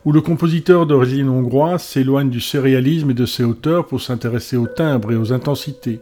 où 0.05 0.11
le 0.11 0.21
compositeur 0.21 0.85
d'origine 0.85 1.29
hongroise 1.29 1.81
s'éloigne 1.81 2.29
du 2.29 2.41
sérialisme 2.41 3.09
et 3.09 3.15
de 3.15 3.25
ses 3.25 3.43
auteurs 3.43 3.87
pour 3.87 4.03
s'intéresser 4.03 4.55
aux 4.55 4.67
timbres 4.67 5.11
et 5.11 5.17
aux 5.17 5.33
intensités, 5.33 5.99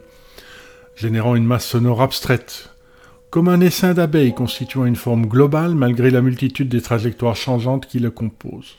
générant 0.94 1.36
une 1.36 1.46
masse 1.46 1.68
sonore 1.68 2.02
abstraite, 2.02 2.68
comme 3.30 3.48
un 3.48 3.62
essaim 3.62 3.94
d'abeilles 3.94 4.34
constituant 4.34 4.84
une 4.84 4.94
forme 4.94 5.24
globale 5.24 5.74
malgré 5.74 6.10
la 6.10 6.20
multitude 6.20 6.68
des 6.68 6.82
trajectoires 6.82 7.34
changeantes 7.34 7.86
qui 7.86 7.98
le 7.98 8.10
composent. 8.10 8.76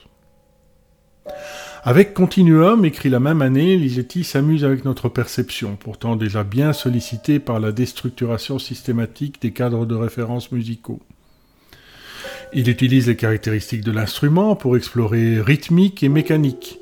Avec 1.83 2.13
Continuum, 2.13 2.83
écrit 2.83 3.09
la 3.09 3.21
même 3.21 3.41
année, 3.41 3.77
Ligeti 3.77 4.25
s'amuse 4.25 4.65
avec 4.65 4.83
notre 4.83 5.07
perception, 5.07 5.77
pourtant 5.77 6.17
déjà 6.17 6.43
bien 6.43 6.73
sollicitée 6.73 7.39
par 7.39 7.61
la 7.61 7.71
déstructuration 7.71 8.59
systématique 8.59 9.41
des 9.41 9.53
cadres 9.53 9.85
de 9.85 9.95
référence 9.95 10.51
musicaux. 10.51 10.99
Il 12.53 12.67
utilise 12.67 13.07
les 13.07 13.15
caractéristiques 13.15 13.85
de 13.85 13.93
l'instrument 13.93 14.57
pour 14.57 14.75
explorer 14.75 15.39
rythmique 15.39 16.03
et 16.03 16.09
mécanique. 16.09 16.79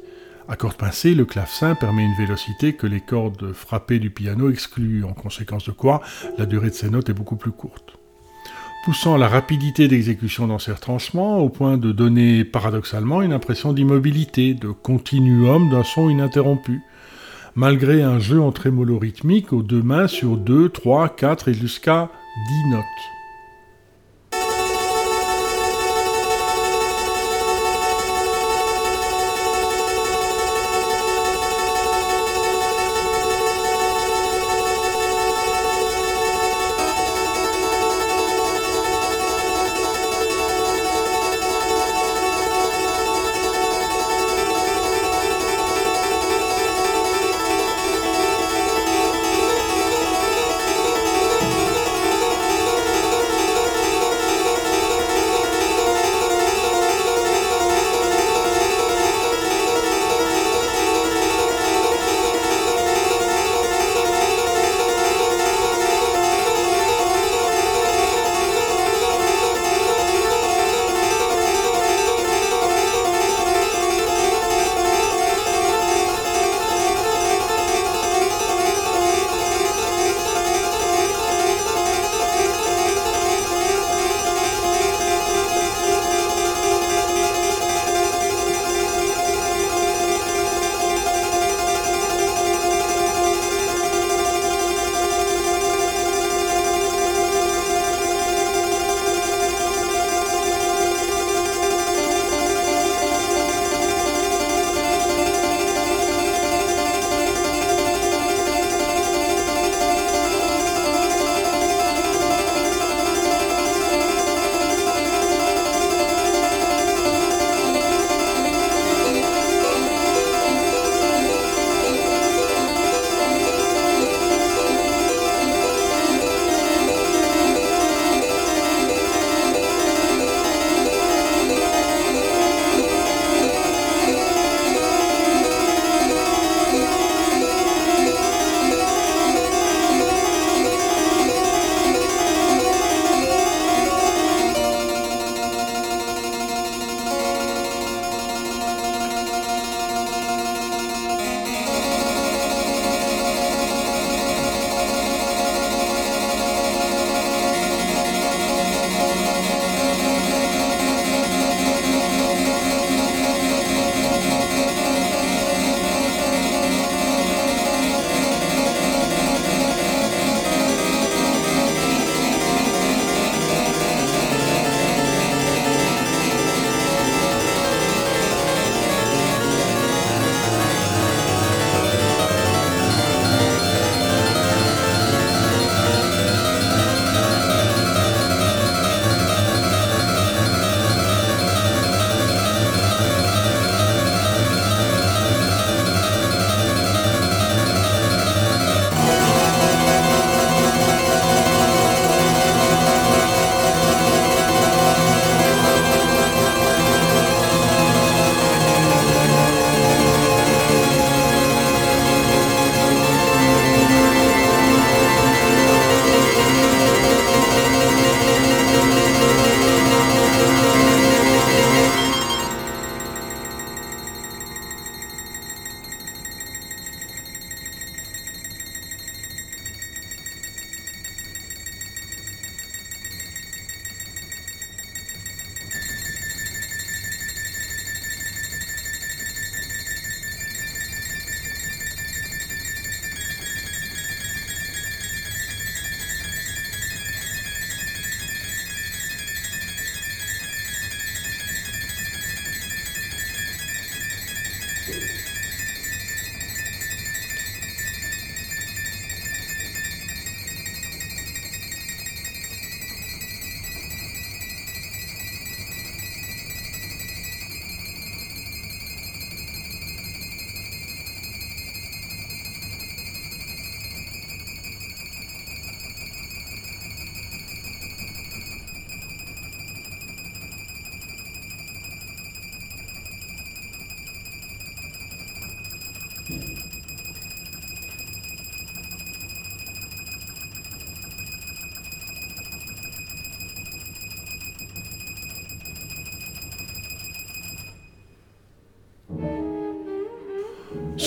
À 0.48 0.56
cordes 0.56 0.78
pincées, 0.78 1.14
le 1.14 1.26
clavecin 1.26 1.76
permet 1.76 2.04
une 2.04 2.18
vélocité 2.18 2.74
que 2.74 2.88
les 2.88 3.02
cordes 3.02 3.54
frappées 3.54 4.00
du 4.00 4.10
piano 4.10 4.50
excluent, 4.50 5.04
en 5.04 5.14
conséquence 5.14 5.66
de 5.66 5.74
quoi 5.74 6.02
la 6.40 6.48
durée 6.48 6.70
de 6.70 6.76
ses 6.76 6.90
notes 6.90 7.10
est 7.10 7.14
beaucoup 7.14 7.36
plus 7.36 7.52
courte. 7.52 7.97
Poussant 8.88 9.18
la 9.18 9.28
rapidité 9.28 9.90
d'exécution 9.90 10.48
dans 10.48 10.60
ses 10.60 10.72
retranchements 10.72 11.40
au 11.40 11.50
point 11.50 11.76
de 11.76 11.92
donner 11.92 12.46
paradoxalement 12.46 13.22
une 13.22 13.34
impression 13.34 13.74
d'immobilité, 13.74 14.54
de 14.54 14.70
continuum 14.70 15.70
d'un 15.70 15.84
son 15.84 16.10
ininterrompu, 16.10 16.80
malgré 17.54 18.02
un 18.02 18.20
jeu 18.20 18.42
en 18.42 18.54
trémolo 18.54 18.98
rythmique 18.98 19.52
aux 19.52 19.62
deux 19.62 19.82
mains 19.82 20.08
sur 20.08 20.38
deux, 20.38 20.70
trois, 20.70 21.10
quatre 21.10 21.50
et 21.50 21.54
jusqu'à 21.54 22.10
dix 22.48 22.70
notes. 22.70 23.17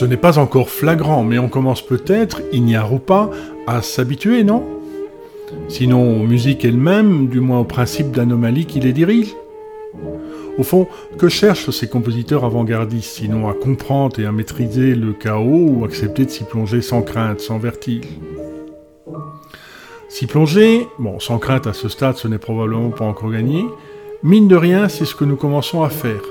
Ce 0.01 0.07
n'est 0.07 0.17
pas 0.17 0.39
encore 0.39 0.71
flagrant, 0.71 1.25
mais 1.25 1.39
on 1.39 1.51
commence 1.51 1.83
peut-être, 1.83 2.41
ignare 2.53 2.91
ou 2.95 2.99
pas, 2.99 3.29
à 3.67 3.83
s'habituer, 3.83 4.45
non? 4.45 4.65
Sinon 5.69 6.23
aux 6.23 6.27
musiques 6.27 6.65
elles-mêmes, 6.65 7.29
du 7.29 7.41
moins 7.41 7.59
au 7.59 7.65
principe 7.65 8.11
d'anomalie 8.11 8.65
qui 8.65 8.81
les 8.81 8.95
dirige? 8.95 9.37
Au 10.57 10.63
fond, 10.63 10.89
que 11.19 11.29
cherchent 11.29 11.69
ces 11.69 11.87
compositeurs 11.87 12.47
avant-gardistes, 12.47 13.17
sinon 13.17 13.47
à 13.47 13.53
comprendre 13.53 14.19
et 14.19 14.25
à 14.25 14.33
maîtriser 14.33 14.95
le 14.95 15.13
chaos 15.13 15.69
ou 15.69 15.85
accepter 15.85 16.25
de 16.25 16.31
s'y 16.31 16.45
plonger 16.45 16.81
sans 16.81 17.03
crainte, 17.03 17.41
sans 17.41 17.59
vertige? 17.59 18.09
S'y 20.09 20.25
plonger, 20.25 20.87
bon, 20.99 21.21
sans 21.21 21.39
crainte 21.39 21.67
à 21.67 21.75
ce 21.75 21.91
stade, 21.91 22.17
ce 22.17 22.27
n'est 22.27 22.39
probablement 22.39 22.89
pas 22.89 23.05
encore 23.05 23.31
gagné, 23.31 23.67
mine 24.23 24.49
de 24.49 24.57
rien, 24.57 24.89
c'est 24.89 25.05
ce 25.05 25.15
que 25.15 25.27
nous 25.27 25.37
commençons 25.37 25.83
à 25.83 25.91
faire 25.91 26.23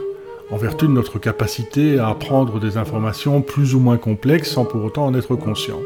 en 0.51 0.57
vertu 0.57 0.87
de 0.87 0.91
notre 0.91 1.19
capacité 1.19 1.99
à 1.99 2.09
apprendre 2.09 2.59
des 2.59 2.77
informations 2.77 3.41
plus 3.41 3.75
ou 3.75 3.79
moins 3.79 3.97
complexes 3.97 4.51
sans 4.51 4.65
pour 4.65 4.83
autant 4.83 5.05
en 5.05 5.13
être 5.13 5.35
conscient. 5.35 5.79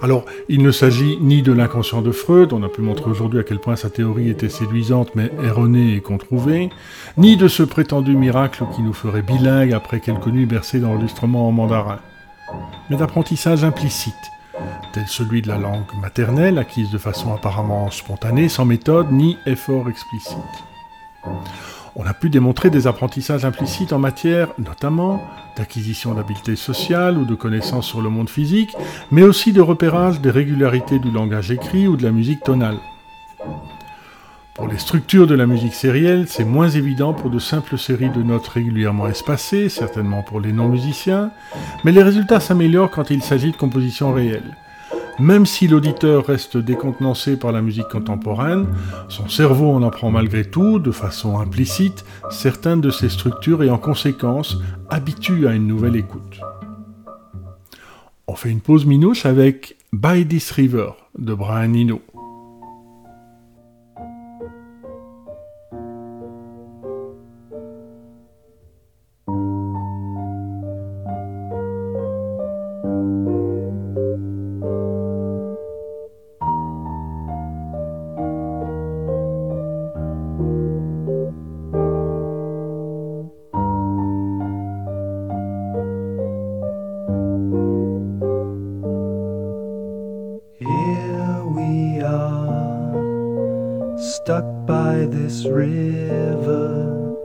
Alors, 0.00 0.24
il 0.48 0.62
ne 0.62 0.70
s'agit 0.70 1.18
ni 1.20 1.42
de 1.42 1.52
l'inconscient 1.52 2.02
de 2.02 2.10
Freud, 2.10 2.52
on 2.52 2.62
a 2.62 2.68
pu 2.68 2.80
montrer 2.80 3.10
aujourd'hui 3.10 3.38
à 3.38 3.44
quel 3.44 3.58
point 3.58 3.76
sa 3.76 3.90
théorie 3.90 4.30
était 4.30 4.48
séduisante 4.48 5.14
mais 5.14 5.30
erronée 5.44 5.94
et 5.94 6.00
controuvée, 6.00 6.70
ni 7.16 7.36
de 7.36 7.48
ce 7.48 7.62
prétendu 7.62 8.16
miracle 8.16 8.64
qui 8.74 8.82
nous 8.82 8.94
ferait 8.94 9.22
bilingues 9.22 9.74
après 9.74 10.00
quelques 10.00 10.26
nuits 10.26 10.46
bercées 10.46 10.80
d'enregistrements 10.80 11.46
en 11.46 11.52
mandarin, 11.52 12.00
mais 12.90 12.96
d'apprentissage 12.96 13.62
implicite, 13.62 14.14
tel 14.92 15.06
celui 15.06 15.42
de 15.42 15.48
la 15.48 15.58
langue 15.58 15.84
maternelle 16.00 16.58
acquise 16.58 16.90
de 16.90 16.98
façon 16.98 17.32
apparemment 17.34 17.90
spontanée, 17.90 18.48
sans 18.48 18.64
méthode 18.64 19.12
ni 19.12 19.36
effort 19.46 19.88
explicite. 19.88 20.36
On 21.94 22.06
a 22.06 22.14
pu 22.14 22.30
démontrer 22.30 22.70
des 22.70 22.86
apprentissages 22.86 23.44
implicites 23.44 23.92
en 23.92 23.98
matière, 23.98 24.48
notamment, 24.58 25.22
d'acquisition 25.56 26.14
d'habileté 26.14 26.56
sociale 26.56 27.18
ou 27.18 27.26
de 27.26 27.34
connaissances 27.34 27.86
sur 27.86 28.00
le 28.00 28.08
monde 28.08 28.30
physique, 28.30 28.74
mais 29.10 29.22
aussi 29.22 29.52
de 29.52 29.60
repérage 29.60 30.20
des 30.22 30.30
régularités 30.30 30.98
du 30.98 31.10
langage 31.10 31.50
écrit 31.50 31.86
ou 31.86 31.96
de 31.96 32.02
la 32.02 32.10
musique 32.10 32.42
tonale. 32.42 32.78
Pour 34.54 34.68
les 34.68 34.78
structures 34.78 35.26
de 35.26 35.34
la 35.34 35.46
musique 35.46 35.74
sérielle, 35.74 36.28
c'est 36.28 36.44
moins 36.44 36.68
évident 36.68 37.12
pour 37.12 37.28
de 37.28 37.38
simples 37.38 37.76
séries 37.76 38.10
de 38.10 38.22
notes 38.22 38.48
régulièrement 38.48 39.08
espacées, 39.08 39.68
certainement 39.68 40.22
pour 40.22 40.40
les 40.40 40.52
non-musiciens, 40.52 41.30
mais 41.84 41.92
les 41.92 42.02
résultats 42.02 42.40
s'améliorent 42.40 42.90
quand 42.90 43.10
il 43.10 43.22
s'agit 43.22 43.52
de 43.52 43.56
compositions 43.56 44.12
réelles. 44.12 44.56
Même 45.18 45.46
si 45.46 45.68
l'auditeur 45.68 46.26
reste 46.26 46.56
décontenancé 46.56 47.36
par 47.36 47.52
la 47.52 47.60
musique 47.60 47.88
contemporaine, 47.88 48.66
son 49.08 49.28
cerveau 49.28 49.70
en 49.70 49.82
apprend 49.82 50.10
malgré 50.10 50.44
tout, 50.44 50.78
de 50.78 50.90
façon 50.90 51.38
implicite, 51.38 52.04
certaines 52.30 52.80
de 52.80 52.90
ses 52.90 53.08
structures 53.08 53.62
et 53.62 53.70
en 53.70 53.78
conséquence 53.78 54.58
habitue 54.88 55.46
à 55.46 55.52
une 55.52 55.66
nouvelle 55.66 55.96
écoute. 55.96 56.40
On 58.26 58.34
fait 58.34 58.50
une 58.50 58.60
pause 58.60 58.86
minouche 58.86 59.26
avec 59.26 59.76
By 59.92 60.26
This 60.26 60.50
River 60.52 60.92
de 61.18 61.34
Brian 61.34 61.74
Eno. 61.74 62.00
this 95.32 95.46
river, 95.46 97.16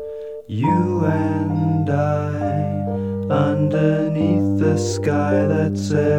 you 0.48 1.04
and 1.04 1.90
I, 1.90 2.40
underneath 3.30 4.60
the 4.62 4.78
sky 4.78 5.46
that 5.46 5.78
says. 5.78 6.17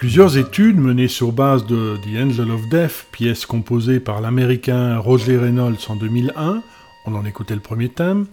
Plusieurs 0.00 0.38
études 0.38 0.78
menées 0.78 1.08
sur 1.08 1.30
base 1.30 1.66
de 1.66 1.98
The 2.02 2.22
Angel 2.22 2.50
of 2.50 2.68
Death, 2.70 3.06
pièce 3.12 3.44
composée 3.44 4.00
par 4.00 4.22
l'américain 4.22 4.96
Roger 4.98 5.36
Reynolds 5.36 5.76
en 5.88 5.96
2001, 5.96 6.62
on 7.04 7.14
en 7.14 7.24
écoutait 7.26 7.54
le 7.54 7.60
premier 7.60 7.90
thème, 7.90 8.26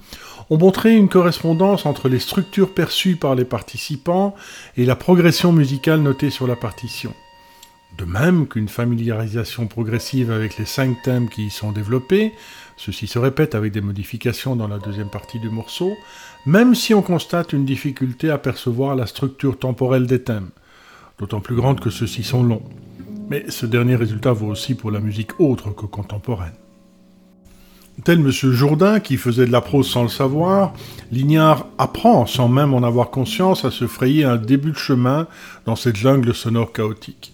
ont 0.50 0.58
montré 0.58 0.96
une 0.96 1.10
correspondance 1.10 1.86
entre 1.86 2.08
les 2.08 2.20
structures 2.20 2.74
perçues 2.74 3.18
par 3.18 3.36
les 3.36 3.44
participants 3.44 4.34
et 4.78 4.86
la 4.86 4.96
progression 4.96 5.52
musicale 5.52 6.02
notée 6.02 6.30
sur 6.30 6.48
la 6.48 6.56
partition. 6.56 7.14
De 7.98 8.06
même 8.06 8.48
qu'une 8.48 8.70
familiarisation 8.70 9.68
progressive 9.68 10.32
avec 10.32 10.58
les 10.58 10.66
cinq 10.66 11.02
thèmes 11.04 11.28
qui 11.28 11.48
y 11.48 11.50
sont 11.50 11.72
développés, 11.72 12.32
ceci 12.78 13.08
se 13.08 13.20
répète 13.20 13.56
avec 13.56 13.74
des 13.74 13.82
modifications 13.82 14.56
dans 14.56 14.68
la 14.68 14.78
deuxième 14.78 15.10
partie 15.10 15.40
du 15.40 15.50
morceau, 15.50 15.98
même 16.46 16.76
si 16.76 16.94
on 16.94 17.02
constate 17.02 17.52
une 17.54 17.66
difficulté 17.66 18.30
à 18.30 18.38
percevoir 18.38 18.96
la 18.96 19.08
structure 19.08 19.60
temporelle 19.60 20.08
des 20.08 20.24
thèmes 20.24 20.52
d'autant 21.20 21.40
plus 21.40 21.56
grande 21.56 21.80
que 21.80 21.90
ceux-ci 21.90 22.24
sont 22.24 22.44
longs. 22.44 22.64
Mais 23.30 23.46
ce 23.50 23.66
dernier 23.66 23.96
résultat 23.96 24.32
vaut 24.32 24.48
aussi 24.48 24.76
pour 24.76 24.92
la 24.92 25.00
musique 25.00 25.40
autre 25.40 25.72
que 25.72 25.86
contemporaine. 25.86 26.54
Tel 28.04 28.20
M. 28.20 28.30
Jourdain, 28.30 29.00
qui 29.00 29.18
faisait 29.18 29.48
de 29.48 29.52
la 29.52 29.62
prose 29.62 29.90
sans 29.90 30.04
le 30.04 30.10
savoir, 30.10 30.74
Lignard 31.12 31.66
apprend, 31.80 32.28
sans 32.28 32.48
même 32.48 32.76
en 32.76 32.84
avoir 32.84 33.10
conscience, 33.10 33.66
à 33.66 33.72
se 33.72 33.88
frayer 33.88 34.24
un 34.24 34.38
début 34.38 34.72
de 34.72 34.78
chemin 34.78 35.28
dans 35.66 35.76
cette 35.76 35.96
jungle 35.96 36.36
sonore 36.36 36.72
chaotique. 36.72 37.34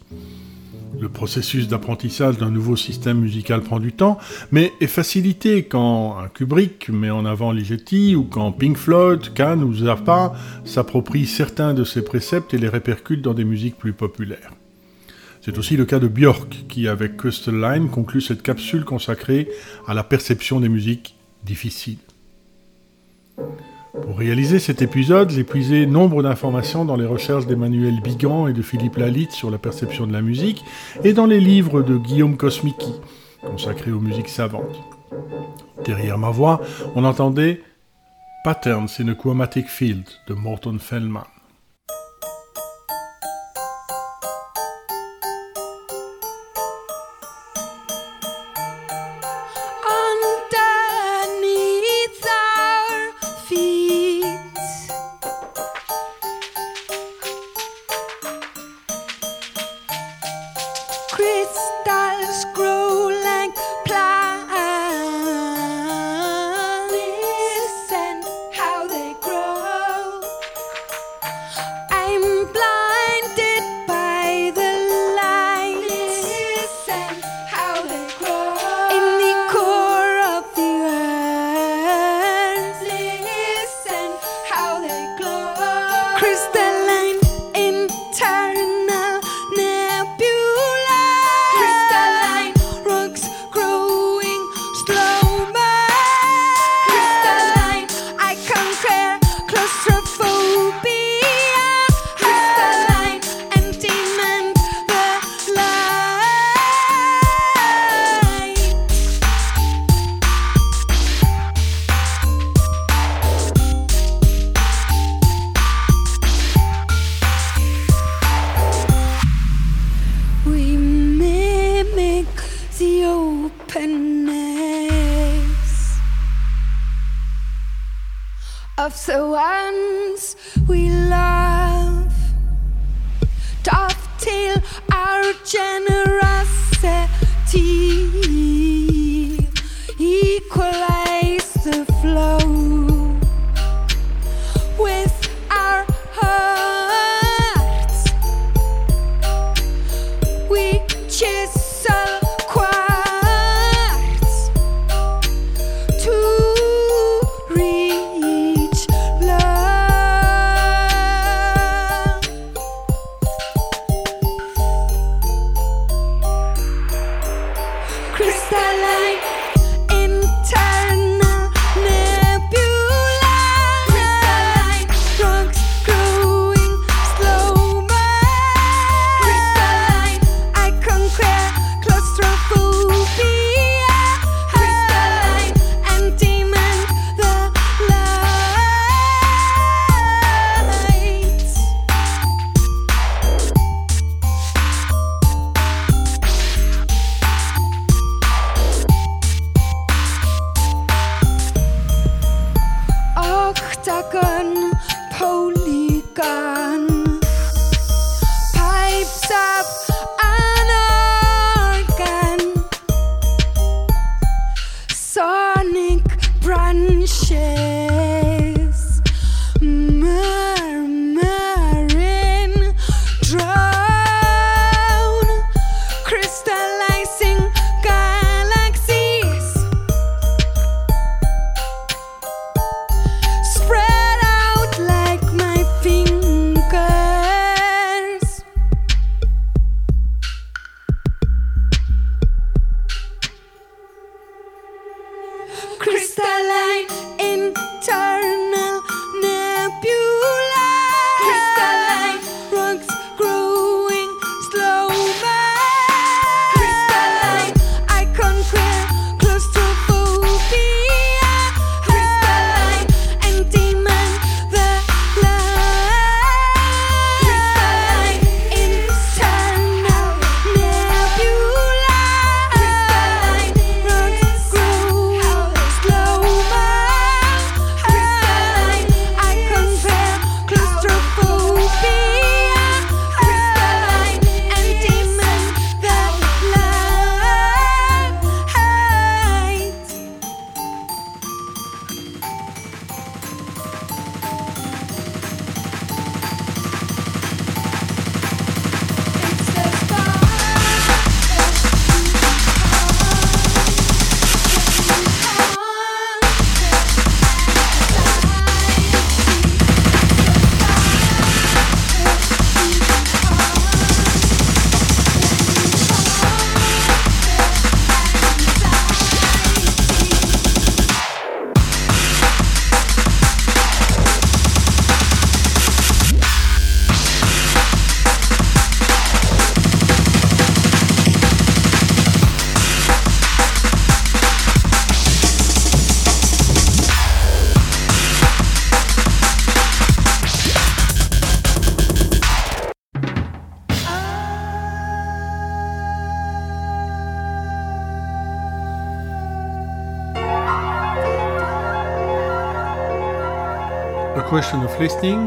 Le 0.99 1.09
processus 1.09 1.67
d'apprentissage 1.67 2.37
d'un 2.37 2.51
nouveau 2.51 2.75
système 2.75 3.19
musical 3.19 3.61
prend 3.61 3.79
du 3.79 3.91
temps, 3.91 4.17
mais 4.51 4.71
est 4.79 4.87
facilité 4.87 5.63
quand 5.63 6.17
un 6.17 6.27
Kubrick 6.27 6.89
met 6.89 7.09
en 7.09 7.25
avant 7.25 7.51
Ligeti 7.51 8.15
ou 8.15 8.23
quand 8.23 8.51
Pink 8.51 8.77
Floyd, 8.77 9.33
Kahn 9.33 9.63
ou 9.63 9.73
Zappa 9.73 10.33
s'approprient 10.65 11.25
certains 11.25 11.73
de 11.73 11.83
ses 11.83 12.03
préceptes 12.03 12.53
et 12.53 12.57
les 12.57 12.69
répercutent 12.69 13.21
dans 13.21 13.33
des 13.33 13.45
musiques 13.45 13.77
plus 13.77 13.93
populaires. 13.93 14.53
C'est 15.41 15.57
aussi 15.57 15.75
le 15.75 15.83
cas 15.85 15.99
de 15.99 16.07
Björk, 16.07 16.65
qui 16.69 16.87
avec 16.87 17.21
Line 17.47 17.89
conclut 17.89 18.21
cette 18.21 18.43
capsule 18.43 18.85
consacrée 18.85 19.49
à 19.87 19.93
la 19.93 20.03
perception 20.03 20.61
des 20.61 20.69
musiques 20.69 21.17
difficiles. 21.43 21.97
Pour 24.01 24.17
réaliser 24.17 24.57
cet 24.57 24.81
épisode, 24.81 25.29
j'ai 25.29 25.43
puisé 25.43 25.85
nombre 25.85 26.23
d'informations 26.23 26.83
dans 26.83 26.95
les 26.95 27.05
recherches 27.05 27.45
d'Emmanuel 27.45 28.01
Bigan 28.01 28.47
et 28.47 28.53
de 28.53 28.63
Philippe 28.63 28.97
Lalitte 28.97 29.33
sur 29.33 29.51
la 29.51 29.59
perception 29.59 30.07
de 30.07 30.13
la 30.13 30.23
musique, 30.23 30.65
et 31.03 31.13
dans 31.13 31.27
les 31.27 31.39
livres 31.39 31.83
de 31.83 31.95
Guillaume 31.97 32.35
Kosmicki, 32.35 32.93
consacrés 33.41 33.91
aux 33.91 33.99
musiques 33.99 34.29
savantes. 34.29 34.81
Derrière 35.85 36.17
ma 36.17 36.31
voix, 36.31 36.59
on 36.95 37.03
entendait 37.03 37.61
Patterns 38.43 38.89
in 38.99 39.09
a 39.09 39.13
Chromatic 39.13 39.67
Field 39.67 40.05
de 40.27 40.33
Morton 40.33 40.79
Feldman. 40.79 41.32
crystal 61.15 62.02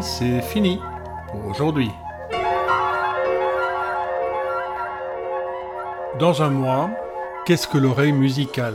C'est 0.02 0.42
fini 0.42 0.78
pour 1.28 1.46
aujourd'hui. 1.46 1.90
Dans 6.18 6.42
un 6.42 6.50
mois, 6.50 6.90
qu'est-ce 7.46 7.66
que 7.66 7.78
l'oreille 7.78 8.12
musicale? 8.12 8.74